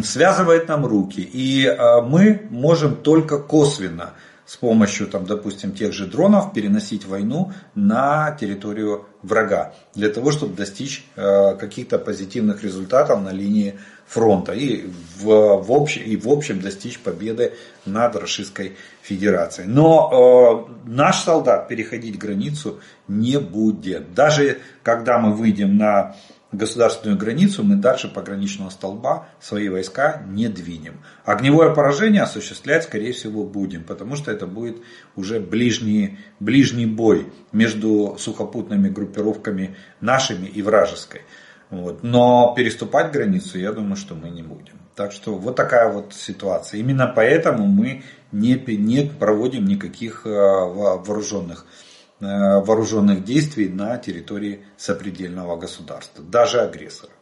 [0.02, 1.20] связывает нам руки.
[1.20, 4.14] И а, мы можем только косвенно
[4.48, 10.56] с помощью, там, допустим, тех же дронов переносить войну на территорию врага, для того, чтобы
[10.56, 14.86] достичь а, каких-то позитивных результатов на линии фронта и
[15.18, 17.52] в, в, общем, и в общем достичь победы
[17.84, 19.68] над Российской Федерацией.
[19.68, 24.14] Но э, наш солдат переходить границу не будет.
[24.14, 26.16] Даже когда мы выйдем на
[26.52, 31.02] государственную границу, мы дальше пограничного столба свои войска не двинем.
[31.24, 34.78] Огневое поражение осуществлять, скорее всего, будем, потому что это будет
[35.14, 41.22] уже ближний, ближний бой между сухопутными группировками нашими и вражеской.
[41.70, 42.02] Вот.
[42.02, 44.78] Но переступать границу, я думаю, что мы не будем.
[44.94, 46.80] Так что вот такая вот ситуация.
[46.80, 51.87] Именно поэтому мы не, не проводим никаких э, вооруженных, э,
[52.20, 57.12] вооруженных действий на территории сопредельного государства, даже агрессора.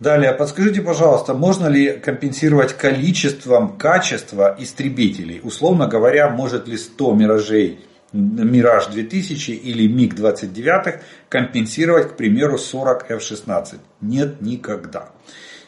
[0.00, 5.40] Далее, подскажите, пожалуйста, можно ли компенсировать количеством качества истребителей?
[5.42, 7.78] Условно говоря, может ли 100 миражей
[8.12, 13.78] Мираж 2000 или МиГ 29 компенсировать, к примеру, 40 F-16?
[14.00, 15.10] Нет, никогда.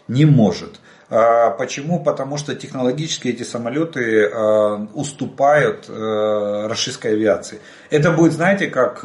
[0.06, 0.80] Не может.
[1.08, 2.02] А, почему?
[2.02, 7.60] Потому что технологически эти самолеты а, уступают а, российской авиации.
[7.90, 9.04] Это будет, знаете, как,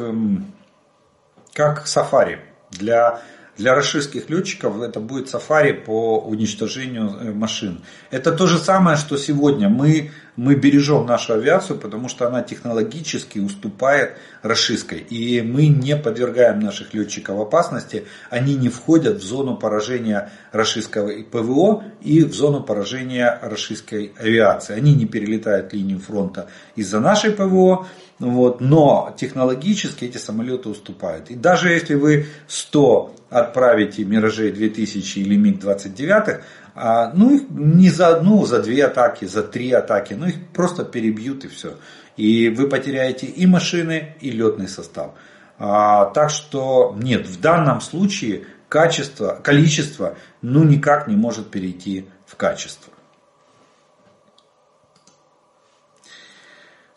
[1.52, 2.40] как сафари
[2.70, 3.20] для
[3.58, 7.82] для российских летчиков это будет сафари по уничтожению э, машин.
[8.10, 13.40] Это то же самое, что сегодня мы, мы бережем нашу авиацию, потому что она технологически
[13.40, 15.00] уступает российской.
[15.00, 18.06] И мы не подвергаем наших летчиков опасности.
[18.30, 24.74] Они не входят в зону поражения российского ПВО и в зону поражения российской авиации.
[24.74, 27.86] Они не перелетают линию фронта из-за нашей ПВО,
[28.18, 31.30] вот, но технологически эти самолеты уступают.
[31.30, 36.42] И даже если вы 100 отправите Миражей 2000 или МиГ-29,
[36.74, 40.84] а, ну их не за одну, за две атаки, за три атаки, ну их просто
[40.84, 41.76] перебьют и все.
[42.16, 45.12] И вы потеряете и машины, и летный состав.
[45.58, 52.36] А, так что нет, в данном случае качество, количество ну никак не может перейти в
[52.36, 52.91] качество.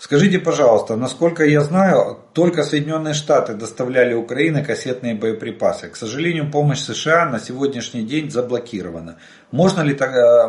[0.05, 5.87] Скажите, пожалуйста, насколько я знаю, только Соединенные Штаты доставляли Украине кассетные боеприпасы.
[5.87, 9.15] К сожалению, помощь США на сегодняшний день заблокирована.
[9.49, 9.97] Можно ли,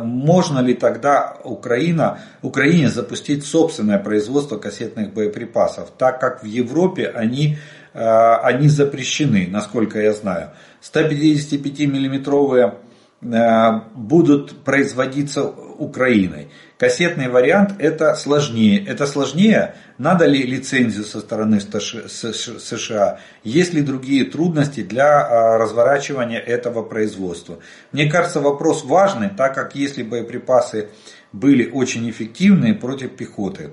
[0.03, 7.57] можно ли тогда Украина, Украине запустить собственное производство кассетных боеприпасов, так как в Европе они,
[7.95, 10.51] э, они запрещены, насколько я знаю.
[10.83, 12.75] 155 миллиметровые
[13.23, 16.49] Э, будут производиться Украиной.
[16.79, 18.85] Кассетный вариант это сложнее.
[18.87, 26.39] Это сложнее, надо ли лицензию со стороны США, есть ли другие трудности для э, разворачивания
[26.39, 27.59] этого производства.
[27.93, 30.89] Мне кажется вопрос важный, так как если боеприпасы
[31.33, 33.71] были очень эффективные против пехоты.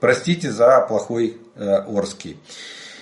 [0.00, 2.36] Простите за плохой э, Орский.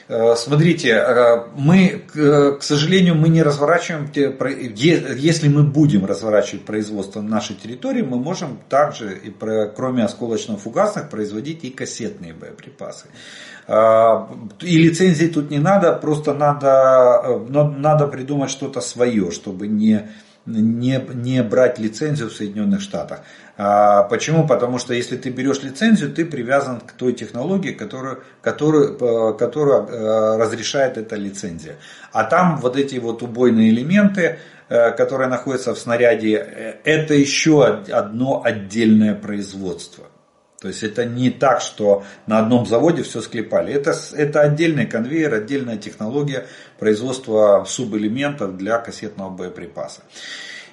[0.08, 4.10] Э, смотрите, э, мы, к сожалению, мы не разворачиваем,
[5.16, 9.20] если мы будем разворачивать производство на нашей территории, мы можем также,
[9.76, 13.06] кроме осколочно-фугасных, производить и кассетные боеприпасы.
[13.68, 14.26] Э,
[14.60, 20.08] и лицензии тут не надо, просто надо, надо придумать что-то свое, чтобы не,
[20.46, 23.20] не, не брать лицензию в Соединенных Штатах.
[23.58, 24.46] А, почему?
[24.46, 30.96] Потому что если ты берешь лицензию, ты привязан к той технологии, которую, которую, которую разрешает
[30.96, 31.76] эта лицензия.
[32.12, 34.38] А там вот эти вот убойные элементы,
[34.68, 40.04] которое находится в снаряде, это еще одно отдельное производство.
[40.62, 43.74] То есть это не так, что на одном заводе все склепали.
[43.74, 46.46] Это, это отдельный конвейер, отдельная технология
[46.78, 50.02] производства субэлементов для кассетного боеприпаса.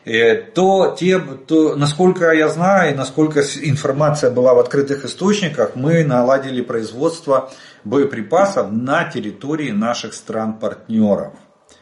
[0.05, 6.61] Э, то, те, то, насколько я знаю насколько информация была в открытых источниках, мы наладили
[6.61, 7.51] производство
[7.83, 11.33] боеприпасов на территории наших стран-партнеров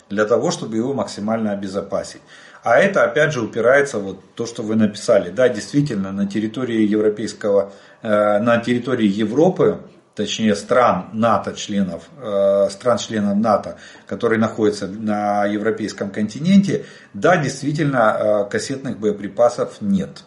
[0.09, 2.21] для того, чтобы его максимально обезопасить.
[2.63, 5.29] А это опять же упирается вот то, что вы написали.
[5.29, 9.79] Да, действительно, на территории европейского, э, на территории Европы,
[10.17, 18.17] точнее стран НАТО членов, э, стран членов НАТО, которые находятся на европейском континенте, да, действительно,
[18.19, 20.23] э, кассетных боеприпасов нет.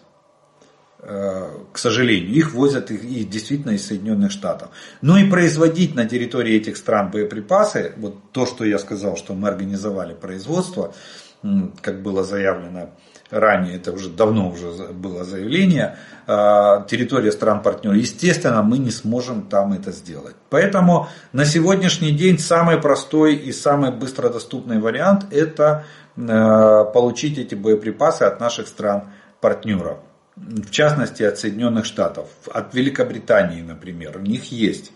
[1.03, 4.69] К сожалению, их возят и действительно из Соединенных Штатов.
[5.01, 9.49] Но и производить на территории этих стран боеприпасы, вот то, что я сказал, что мы
[9.49, 10.93] организовали производство,
[11.81, 12.91] как было заявлено
[13.31, 19.73] ранее, это уже давно уже было заявление, а, территория стран-партнеров, естественно, мы не сможем там
[19.73, 20.37] это сделать.
[20.49, 25.85] Поэтому на сегодняшний день самый простой и самый быстродоступный вариант это
[26.17, 29.99] а, получить эти боеприпасы от наших стран-партнеров.
[30.37, 34.93] В частности, от Соединенных Штатов, от Великобритании, например, у них есть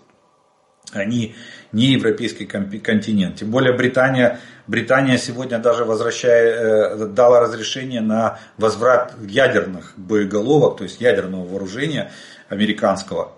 [0.92, 1.34] они
[1.72, 3.36] не европейский континент.
[3.36, 10.84] Тем более Британия, Британия сегодня даже возвращая, э, дала разрешение на возврат ядерных боеголовок, то
[10.84, 12.10] есть ядерного вооружения
[12.48, 13.32] американского,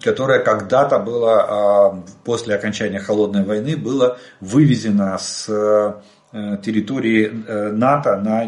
[0.00, 5.94] которое когда-то было а, после окончания холодной войны было вывезено с э,
[6.62, 8.44] территории э, НАТО на,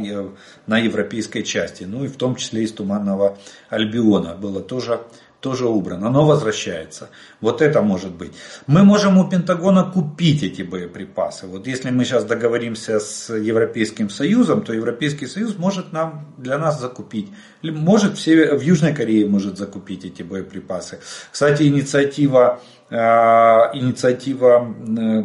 [0.68, 4.34] на европейской части, ну и в том числе из Туманного Альбиона.
[4.34, 5.00] Было тоже
[5.42, 7.10] тоже убрано, оно возвращается.
[7.40, 8.32] Вот это может быть.
[8.68, 11.48] Мы можем у Пентагона купить эти боеприпасы.
[11.48, 16.80] Вот если мы сейчас договоримся с Европейским Союзом, то Европейский Союз может нам, для нас
[16.80, 17.28] закупить.
[17.62, 21.00] Может в, Север, в Южной Корее может закупить эти боеприпасы.
[21.32, 24.64] Кстати, инициатива, э, инициатива
[24.96, 25.22] э,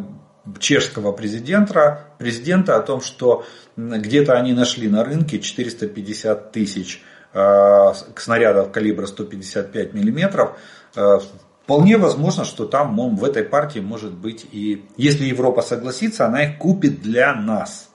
[0.59, 3.45] чешского президента, президента о том, что
[3.75, 7.03] где-то они нашли на рынке 450 тысяч
[7.33, 10.53] Э, снарядов калибра 155 мм,
[10.95, 11.19] э,
[11.63, 16.57] вполне возможно, что там в этой партии может быть и, если Европа согласится, она их
[16.57, 17.89] купит для нас.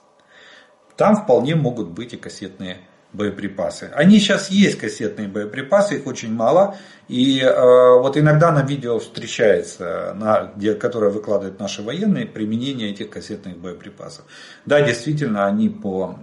[0.95, 2.77] Там вполне могут быть и кассетные
[3.11, 3.91] боеприпасы.
[3.95, 6.75] Они сейчас есть кассетные боеприпасы, их очень мало.
[7.07, 13.09] И э, вот иногда на видео встречается, на, где, которое выкладывают наши военные, применение этих
[13.09, 14.25] кассетных боеприпасов.
[14.65, 16.17] Да, действительно, они по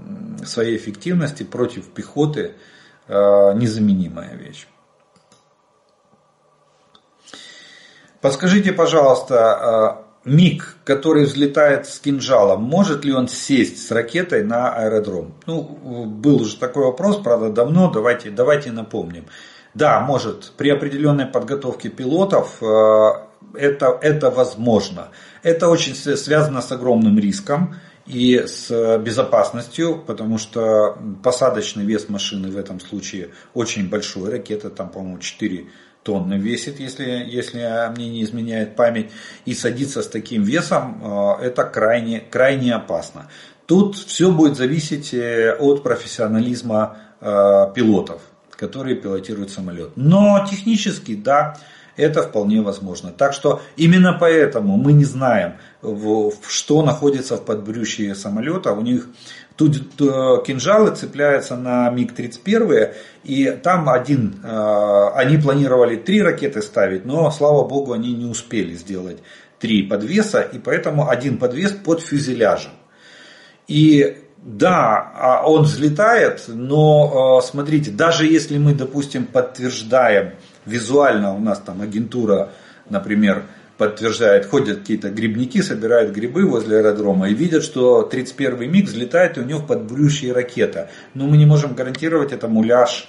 [0.44, 2.54] своей эффективности против пехоты
[3.11, 4.66] незаменимая вещь.
[8.20, 14.74] Подскажите, пожалуйста, э, МиГ, который взлетает с кинжалом, может ли он сесть с ракетой на
[14.74, 15.34] аэродром?
[15.46, 15.62] Ну,
[16.06, 19.26] был уже такой вопрос, правда, давно, давайте, давайте напомним.
[19.72, 23.11] Да, может, при определенной подготовке пилотов э,
[23.54, 25.08] это, это возможно.
[25.42, 27.76] Это очень связано с огромным риском
[28.11, 34.30] и с безопасностью, потому что посадочный вес машины в этом случае очень большой.
[34.30, 35.66] Ракета там, по-моему, 4
[36.02, 39.11] тонны весит, если, если мне не изменяет память.
[39.44, 43.28] И садиться с таким весом э, это крайне, крайне опасно.
[43.66, 49.92] Тут все будет зависеть э, от профессионализма э, пилотов, которые пилотируют самолет.
[49.96, 51.56] Но технически, да,
[51.96, 53.12] это вполне возможно.
[53.12, 58.72] Так что именно поэтому мы не знаем, что находится в подбрюшье самолета.
[58.72, 59.09] У них
[59.57, 67.05] тут э, кинжалы цепляются на МиГ-31, и там один, э, они планировали три ракеты ставить,
[67.05, 69.18] но, слава богу, они не успели сделать
[69.59, 72.72] три подвеса, и поэтому один подвес под фюзеляжем.
[73.68, 80.33] И да, а он взлетает, но э, смотрите, даже если мы, допустим, подтверждаем
[80.64, 82.51] визуально у нас там агентура,
[82.89, 83.45] например,
[83.81, 89.41] подтверждает, ходят какие-то грибники, собирают грибы возле аэродрома и видят, что 31-й МиГ взлетает и
[89.41, 90.91] у него подбрюшье ракета.
[91.14, 93.09] Но мы не можем гарантировать, это муляж,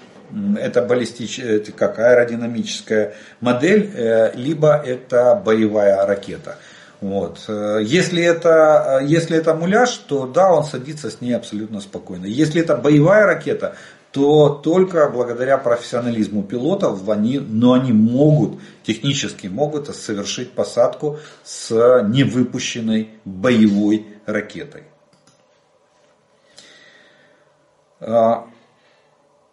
[0.58, 6.56] это баллистическая, как аэродинамическая модель, э, либо это боевая ракета.
[7.02, 7.44] Вот.
[7.50, 12.28] Э, если, это, э, если это муляж, то да, он садится с ней абсолютно спокойно.
[12.28, 13.76] Если это боевая ракета,
[14.12, 21.72] то только благодаря профессионализму пилотов они, но они могут, технически могут совершить посадку с
[22.08, 24.84] невыпущенной боевой ракетой.
[28.02, 28.48] А,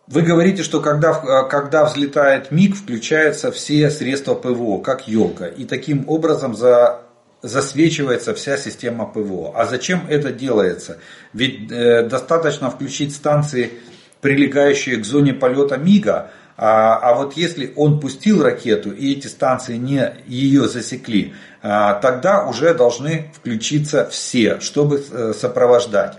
[0.09, 5.47] вы говорите, что когда, когда взлетает МиГ, включаются все средства ПВО, как елка.
[5.47, 7.03] И таким образом за
[7.41, 9.53] засвечивается вся система ПВО.
[9.55, 10.99] А зачем это делается?
[11.33, 13.75] Ведь э, достаточно включить станции,
[14.21, 19.77] прилегающие к зоне полета МИГа, а, а вот если он пустил ракету и эти станции
[19.77, 26.19] не ее засекли, а, тогда уже должны включиться все, чтобы э, сопровождать.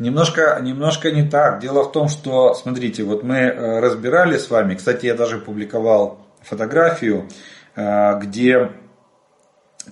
[0.00, 1.60] Немножко, немножко не так.
[1.60, 6.20] Дело в том, что, смотрите, вот мы э, разбирали с вами, кстати, я даже публиковал
[6.42, 7.28] фотографию,
[7.76, 8.70] э, где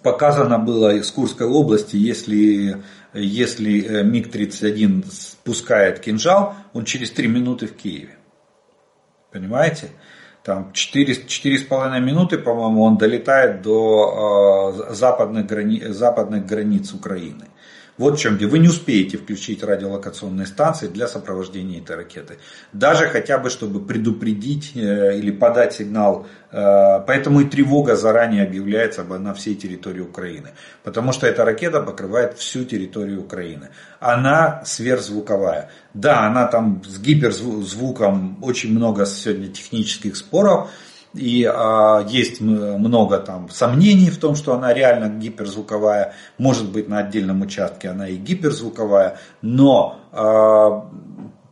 [0.02, 2.82] показано было из Курской области, если,
[3.14, 8.16] если МиГ-31 спускает кинжал, он через 3 минуты в Киеве.
[9.30, 9.90] Понимаете?
[10.42, 17.46] Там 4,5 минуты, по-моему, он долетает до э, западных, грани, западных границ Украины.
[17.98, 18.46] Вот в чем где.
[18.46, 22.38] Вы не успеете включить радиолокационные станции для сопровождения этой ракеты.
[22.72, 26.26] Даже хотя бы, чтобы предупредить э, или подать сигнал.
[26.52, 30.50] Э, поэтому и тревога заранее объявляется на всей территории Украины.
[30.82, 33.70] Потому что эта ракета покрывает всю территорию Украины.
[33.98, 35.70] Она сверхзвуковая.
[35.94, 40.70] Да, она там с гиперзвуком, очень много сегодня технических споров.
[41.14, 46.14] И а, есть много там сомнений в том, что она реально гиперзвуковая.
[46.38, 49.18] Может быть на отдельном участке она и гиперзвуковая.
[49.40, 50.90] Но а,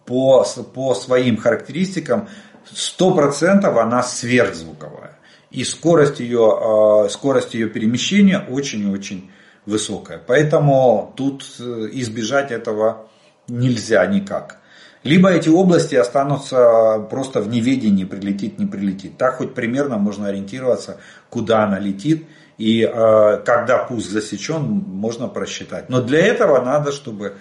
[0.05, 0.45] по,
[0.75, 2.29] по своим характеристикам
[2.73, 5.19] 100% она сверхзвуковая.
[5.51, 9.31] И скорость ее, а, скорость ее перемещения очень-очень
[9.67, 10.21] высокая.
[10.25, 13.09] Поэтому тут э, избежать этого
[13.49, 14.59] нельзя никак.
[15.05, 19.19] Либо эти области останутся просто в неведении, прилетит, не прилетит.
[19.19, 20.97] Так хоть примерно можно ориентироваться,
[21.29, 22.27] куда она летит.
[22.57, 25.91] И э, когда пуск засечен, можно просчитать.
[25.91, 27.37] Но для этого надо, чтобы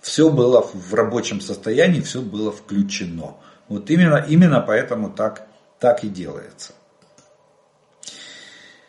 [0.00, 3.36] все было в рабочем состоянии, все было включено.
[3.68, 5.46] Вот именно, именно поэтому так,
[5.78, 6.72] так и делается.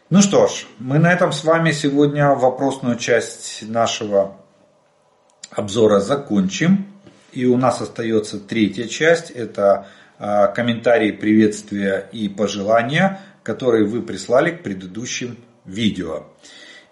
[0.10, 4.36] Ну что ж, мы на этом с вами сегодня вопросную часть нашего
[5.52, 6.95] обзора закончим.
[7.36, 14.52] И у нас остается третья часть, это а, комментарии, приветствия и пожелания, которые вы прислали
[14.52, 16.28] к предыдущим видео.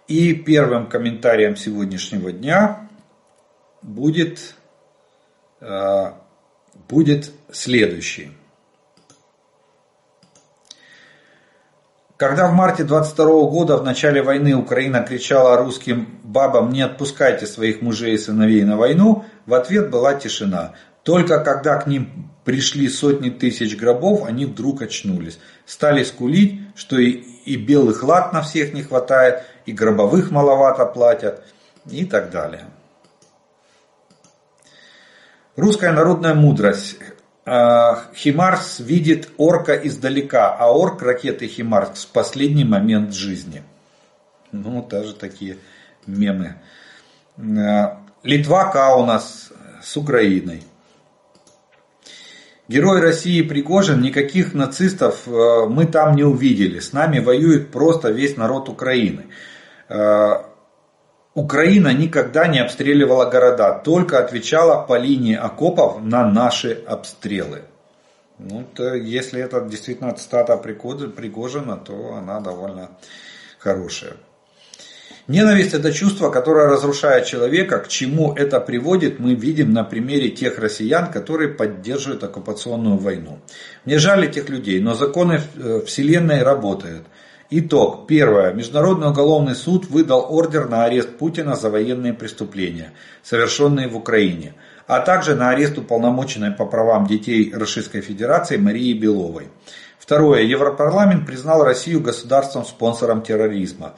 [0.09, 2.89] И первым комментарием сегодняшнего дня
[3.81, 4.55] будет,
[5.61, 6.21] а,
[6.89, 8.31] будет следующий.
[12.17, 17.81] Когда в марте 22 года в начале войны Украина кричала русским бабам «не отпускайте своих
[17.81, 20.73] мужей и сыновей на войну», в ответ была тишина.
[21.03, 25.39] Только когда к ним пришли сотни тысяч гробов, они вдруг очнулись.
[25.65, 31.43] Стали скулить, что и, и белых лад на всех не хватает, и гробовых маловато платят,
[31.89, 32.65] и так далее.
[35.55, 36.97] Русская народная мудрость.
[37.45, 43.63] А, Химарс видит орка издалека, а орк ракеты Химарс в последний момент жизни.
[44.51, 45.57] Ну, даже такие
[46.07, 46.55] мемы.
[48.23, 49.51] Литва Каунас
[49.81, 50.63] с Украиной.
[52.69, 56.79] Герой России Пригожин, никаких нацистов а, мы там не увидели.
[56.79, 59.25] С нами воюет просто весь народ Украины.
[61.35, 67.63] Украина никогда не обстреливала города, только отвечала по линии окопов на наши обстрелы.
[68.39, 72.91] Ну, то, если это действительно цитата Пригожина, то она довольно
[73.59, 74.13] хорошая.
[75.27, 77.79] Ненависть– это чувство, которое разрушает человека.
[77.79, 83.39] К чему это приводит, мы видим на примере тех россиян, которые поддерживают оккупационную войну.
[83.85, 87.03] Мне жаль этих людей, но законы э, Вселенной работают.
[87.49, 88.05] Итог.
[88.05, 88.51] Первое.
[88.51, 94.55] Международный уголовный суд выдал ордер на арест Путина за военные преступления, совершенные в Украине,
[94.87, 99.47] а также на арест уполномоченной по правам детей Российской Федерации Марии Беловой.
[99.99, 100.41] Второе.
[100.41, 103.93] Европарламент признал Россию государством-спонсором терроризма.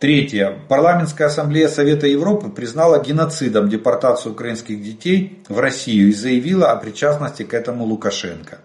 [0.00, 0.58] Третье.
[0.68, 7.44] Парламентская ассамблея Совета Европы признала геноцидом депортацию украинских детей в Россию и заявила о причастности
[7.44, 8.58] к этому Лукашенко.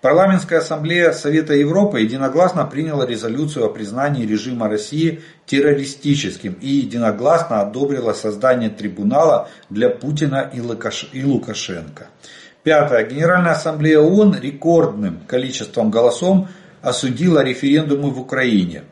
[0.00, 8.12] Парламентская ассамблея Совета Европы единогласно приняла резолюцию о признании режима России террористическим и единогласно одобрила
[8.12, 12.08] создание трибунала для Путина и Лукашенко.
[12.64, 13.06] Пятое.
[13.06, 16.48] Генеральная ассамблея ООН рекордным количеством голосов
[16.80, 18.82] осудила референдумы в Украине.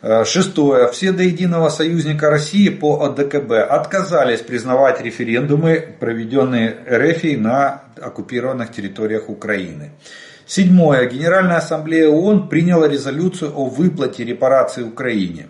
[0.00, 0.88] Э, шестое.
[0.92, 9.28] Все до единого союзника России по ОДКБ отказались признавать референдумы, проведенные РФ на оккупированных территориях
[9.28, 9.90] Украины.
[10.46, 11.06] Седьмое.
[11.06, 15.48] Генеральная ассамблея ООН приняла резолюцию о выплате репараций Украине.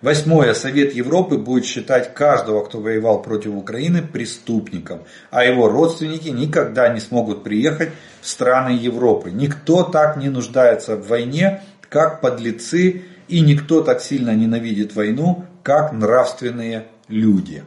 [0.00, 0.54] Восьмое.
[0.54, 7.00] Совет Европы будет считать каждого, кто воевал против Украины, преступником, а его родственники никогда не
[7.00, 7.90] смогут приехать
[8.22, 9.30] в страны Европы.
[9.30, 15.92] Никто так не нуждается в войне, как подлецы, и никто так сильно ненавидит войну, как
[15.92, 17.64] нравственные люди.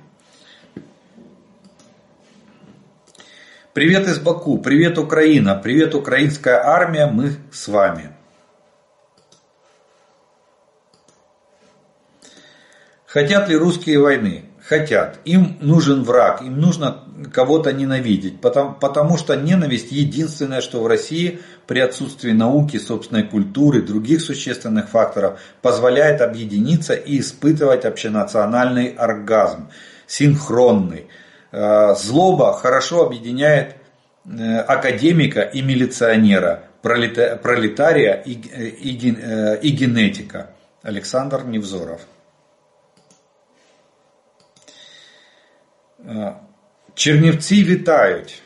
[3.71, 8.11] Привет из Баку, привет Украина, привет украинская армия, мы с вами.
[13.05, 14.45] Хотят ли русские войны?
[14.65, 15.19] Хотят.
[15.25, 17.03] Им нужен враг, им нужно
[17.33, 23.81] кого-то ненавидеть, потому, потому что ненависть единственное, что в России при отсутствии науки, собственной культуры,
[23.81, 29.69] других существенных факторов позволяет объединиться и испытывать общенациональный оргазм,
[30.07, 31.07] синхронный.
[31.51, 33.75] Э, злоба хорошо объединяет
[34.25, 40.51] э, академика и милиционера, пролетария и, и, э, и генетика.
[40.83, 41.99] Александр Невзоров.
[46.94, 48.42] Чернівці вітають.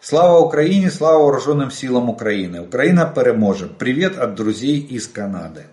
[0.00, 2.60] Слава Україні, слава Вооруженным силам України.
[2.60, 3.66] Україна переможе.
[3.66, 5.64] Привет от друзей из Канады.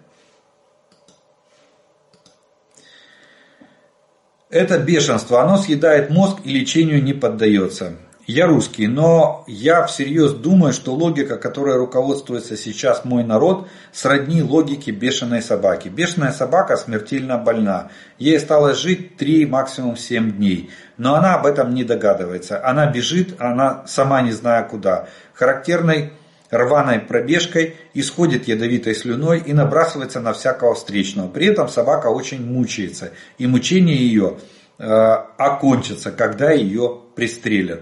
[4.49, 7.93] Это бешенство, оно съедает мозг и лечению не поддается.
[8.28, 14.90] Я русский, но я всерьез думаю, что логика, которой руководствуется сейчас мой народ, сродни логике
[14.90, 15.88] бешеной собаки.
[15.88, 17.90] Бешеная собака смертельно больна.
[18.18, 20.68] Ей осталось жить 3, максимум 7 дней.
[20.98, 22.62] Но она об этом не догадывается.
[22.62, 25.08] Она бежит, она сама не зная куда.
[25.32, 26.12] Характерной
[26.50, 31.28] рваной пробежкой, исходит ядовитой слюной и набрасывается на всякого встречного.
[31.28, 34.36] При этом собака очень мучается, и мучение ее
[34.78, 37.80] э, окончится, когда ее пристрелят.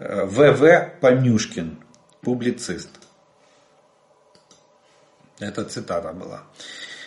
[0.00, 0.92] В.В.
[1.02, 1.76] Понюшкин,
[2.22, 2.88] публицист.
[5.38, 6.40] Это цитата была.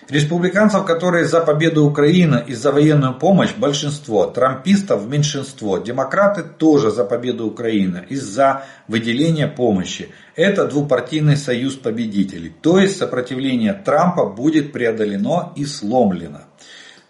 [0.10, 4.26] Республиканцев, которые за победу Украины и за военную помощь, большинство.
[4.26, 5.80] Трампистов меньшинство.
[5.80, 10.12] Демократы тоже за победу Украины и за выделение помощи.
[10.36, 12.54] Это двупартийный союз победителей.
[12.62, 16.42] То есть сопротивление Трампа будет преодолено и сломлено.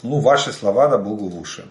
[0.01, 1.65] Ну, ваши слова да Богу в уши.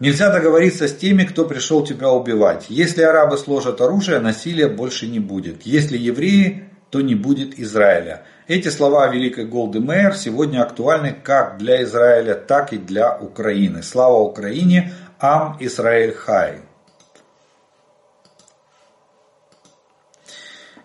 [0.00, 2.66] Нельзя договориться с теми, кто пришел тебя убивать.
[2.70, 5.66] Если арабы сложат оружие, насилия больше не будет.
[5.66, 8.24] Если евреи, то не будет Израиля.
[8.48, 13.82] Эти слова великой Голды Мейер сегодня актуальны как для Израиля, так и для Украины.
[13.82, 16.62] Слава Украине, Ам Исраэль Хай.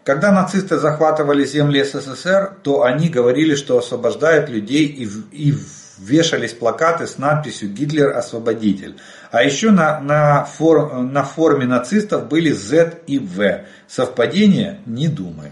[0.03, 5.53] Когда нацисты захватывали земли СССР, то они говорили, что освобождают людей и, и
[5.97, 8.97] вешались плакаты с надписью «Гитлер освободитель».
[9.31, 13.65] А еще на, на, фор, на форме нацистов были Z и V.
[13.87, 14.79] Совпадение?
[14.85, 15.51] Не думаю.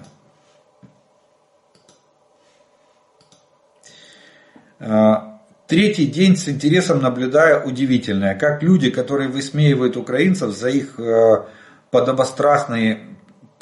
[4.80, 11.44] А, третий день с интересом наблюдая удивительное, как люди, которые высмеивают украинцев за их э,
[11.89, 13.12] подобострастные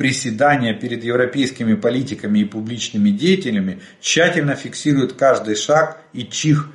[0.02, 6.70] приседания перед европейскими политиками и публичными деятелями, тщательно фиксируют каждый шаг и чих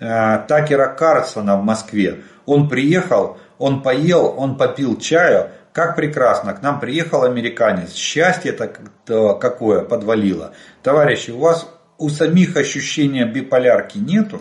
[0.00, 2.22] э, Такера Карлсона в Москве.
[2.44, 9.82] Он приехал, он поел, он попил чаю, как прекрасно, к нам приехал американец, счастье-то какое
[9.82, 10.52] подвалило.
[10.82, 11.68] Товарищи, у вас
[11.98, 14.40] у самих ощущения биполярки нету,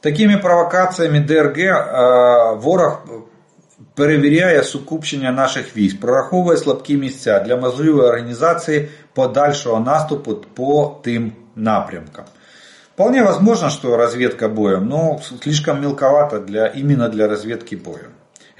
[0.00, 3.30] Такими провокаціями ДРГ э, ворог
[3.95, 12.25] перевіряє сукупчення наших військ, прораховує слабкі місця для можливої організації подальшого наступу по тим напрямкам.
[12.93, 18.11] Вполне возможно, что разведка боем, но слишком мелковато для, именно для разведки боем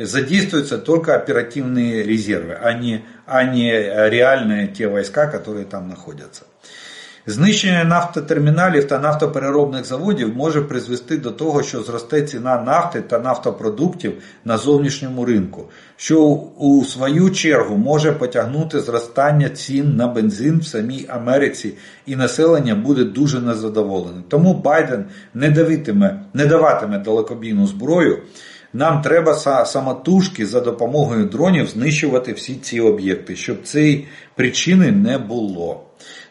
[0.06, 3.72] задействуются только оперативные резервы, а не, а не
[4.10, 6.46] реальные те войска, которые там находятся.
[7.27, 14.13] Знищення нафтотерміналів та нафтопереробних заводів може призвести до того, що зросте ціна нафти та нафтопродуктів
[14.45, 15.65] на зовнішньому ринку,
[15.97, 16.23] що
[16.59, 21.75] у свою чергу може потягнути зростання цін на бензин в самій Америці
[22.07, 24.23] і населення буде дуже незадоволене.
[24.29, 25.05] Тому Байден
[25.35, 28.19] не давитиме, не даватиме далекобійну зброю.
[28.73, 29.35] Нам треба
[29.67, 35.85] самотужки за допомогою дронів знищувати всі ці об'єкти, щоб цієї причини не було.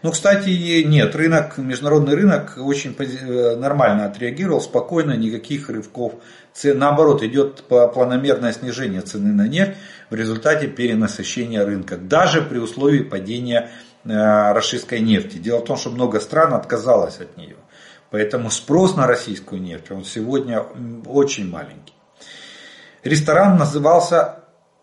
[0.03, 6.15] Ну, кстати, нет, рынок, международный рынок очень э, нормально отреагировал, спокойно, никаких рывков.
[6.61, 9.77] Наоборот, идет планомерное снижение цены на нефть
[10.09, 13.69] в результате перенасыщения рынка, даже при условии падения
[14.03, 15.37] э, российской нефти.
[15.37, 17.55] Дело в том, что много стран отказалось от нее.
[18.11, 20.65] Поэтому спрос на российскую нефть, он сегодня
[21.05, 21.93] очень маленький.
[23.05, 24.39] Ресторан назывался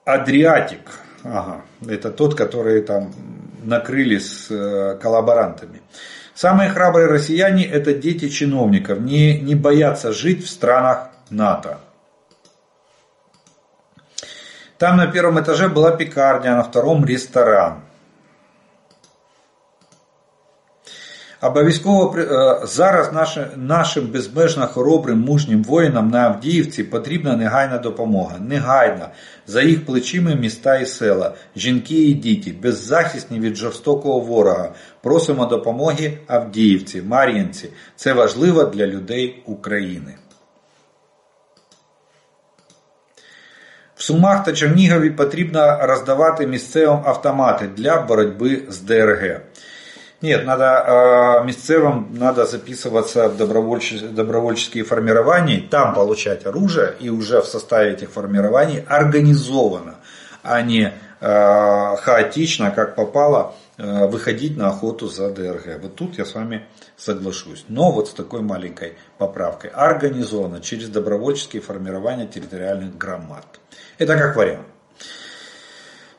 [0.06, 0.80] Адриатик.
[1.22, 3.12] Ага, это тот, который там
[3.70, 5.80] накрыли с э, коллаборантами.
[6.34, 11.78] Самые храбрые россияне это дети чиновников, не, не боятся жить в странах НАТО.
[14.76, 17.82] Там на первом этаже была пекарня, а на втором ресторан.
[21.42, 22.16] Обов'язково
[22.62, 23.10] зараз
[23.56, 28.38] нашим безмежно хоробрим мужнім воїнам на Авдіївці потрібна негайна допомога.
[28.38, 29.08] Негайна.
[29.46, 34.72] За їх плечима міста і села, жінки і діти, беззахисні від жорстокого ворога.
[35.02, 37.68] Просимо допомоги Авдіївці, Мар'їнці.
[37.96, 40.14] Це важливо для людей України.
[43.96, 49.40] В Сумах та Чернігові потрібно роздавати місцевим автомати для боротьби з ДРГ.
[50.22, 57.40] Нет, надо э, місцевым надо записываться в добровольческие, добровольческие формирования, там получать оружие и уже
[57.40, 59.94] в составе этих формирований организованно,
[60.42, 65.80] а не э, хаотично, как попало, э, выходить на охоту за ДРГ.
[65.80, 66.66] Вот тут я с вами
[66.98, 67.64] соглашусь.
[67.68, 69.70] Но вот с такой маленькой поправкой.
[69.70, 73.46] Организованно через добровольческие формирования территориальных громад.
[73.96, 74.66] Это как вариант.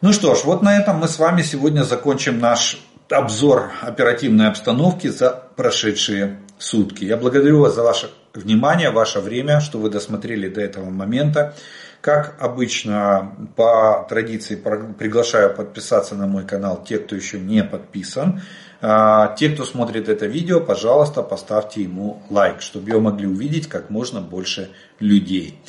[0.01, 2.81] Ну что ж, вот на этом мы с вами сегодня закончим наш
[3.13, 7.03] обзор оперативной обстановки за прошедшие сутки.
[7.03, 11.53] Я благодарю вас за ваше внимание, ваше время, что вы досмотрели до этого момента.
[12.01, 18.41] Как обычно, по традиции приглашаю подписаться на мой канал те, кто еще не подписан.
[18.81, 23.91] А, те, кто смотрит это видео, пожалуйста, поставьте ему лайк, чтобы его могли увидеть как
[23.91, 25.61] можно больше людей.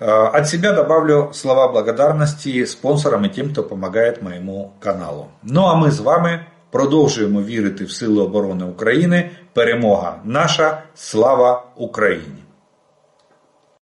[0.00, 5.30] А, от себя добавлю слова благодарности спонсорам и тем, кто помогает моему каналу.
[5.44, 9.29] Ну а мы с вами Продовжуємо вірити в Сили оборони України.
[9.53, 10.83] Перемога наша!
[10.95, 12.38] Слава Україні!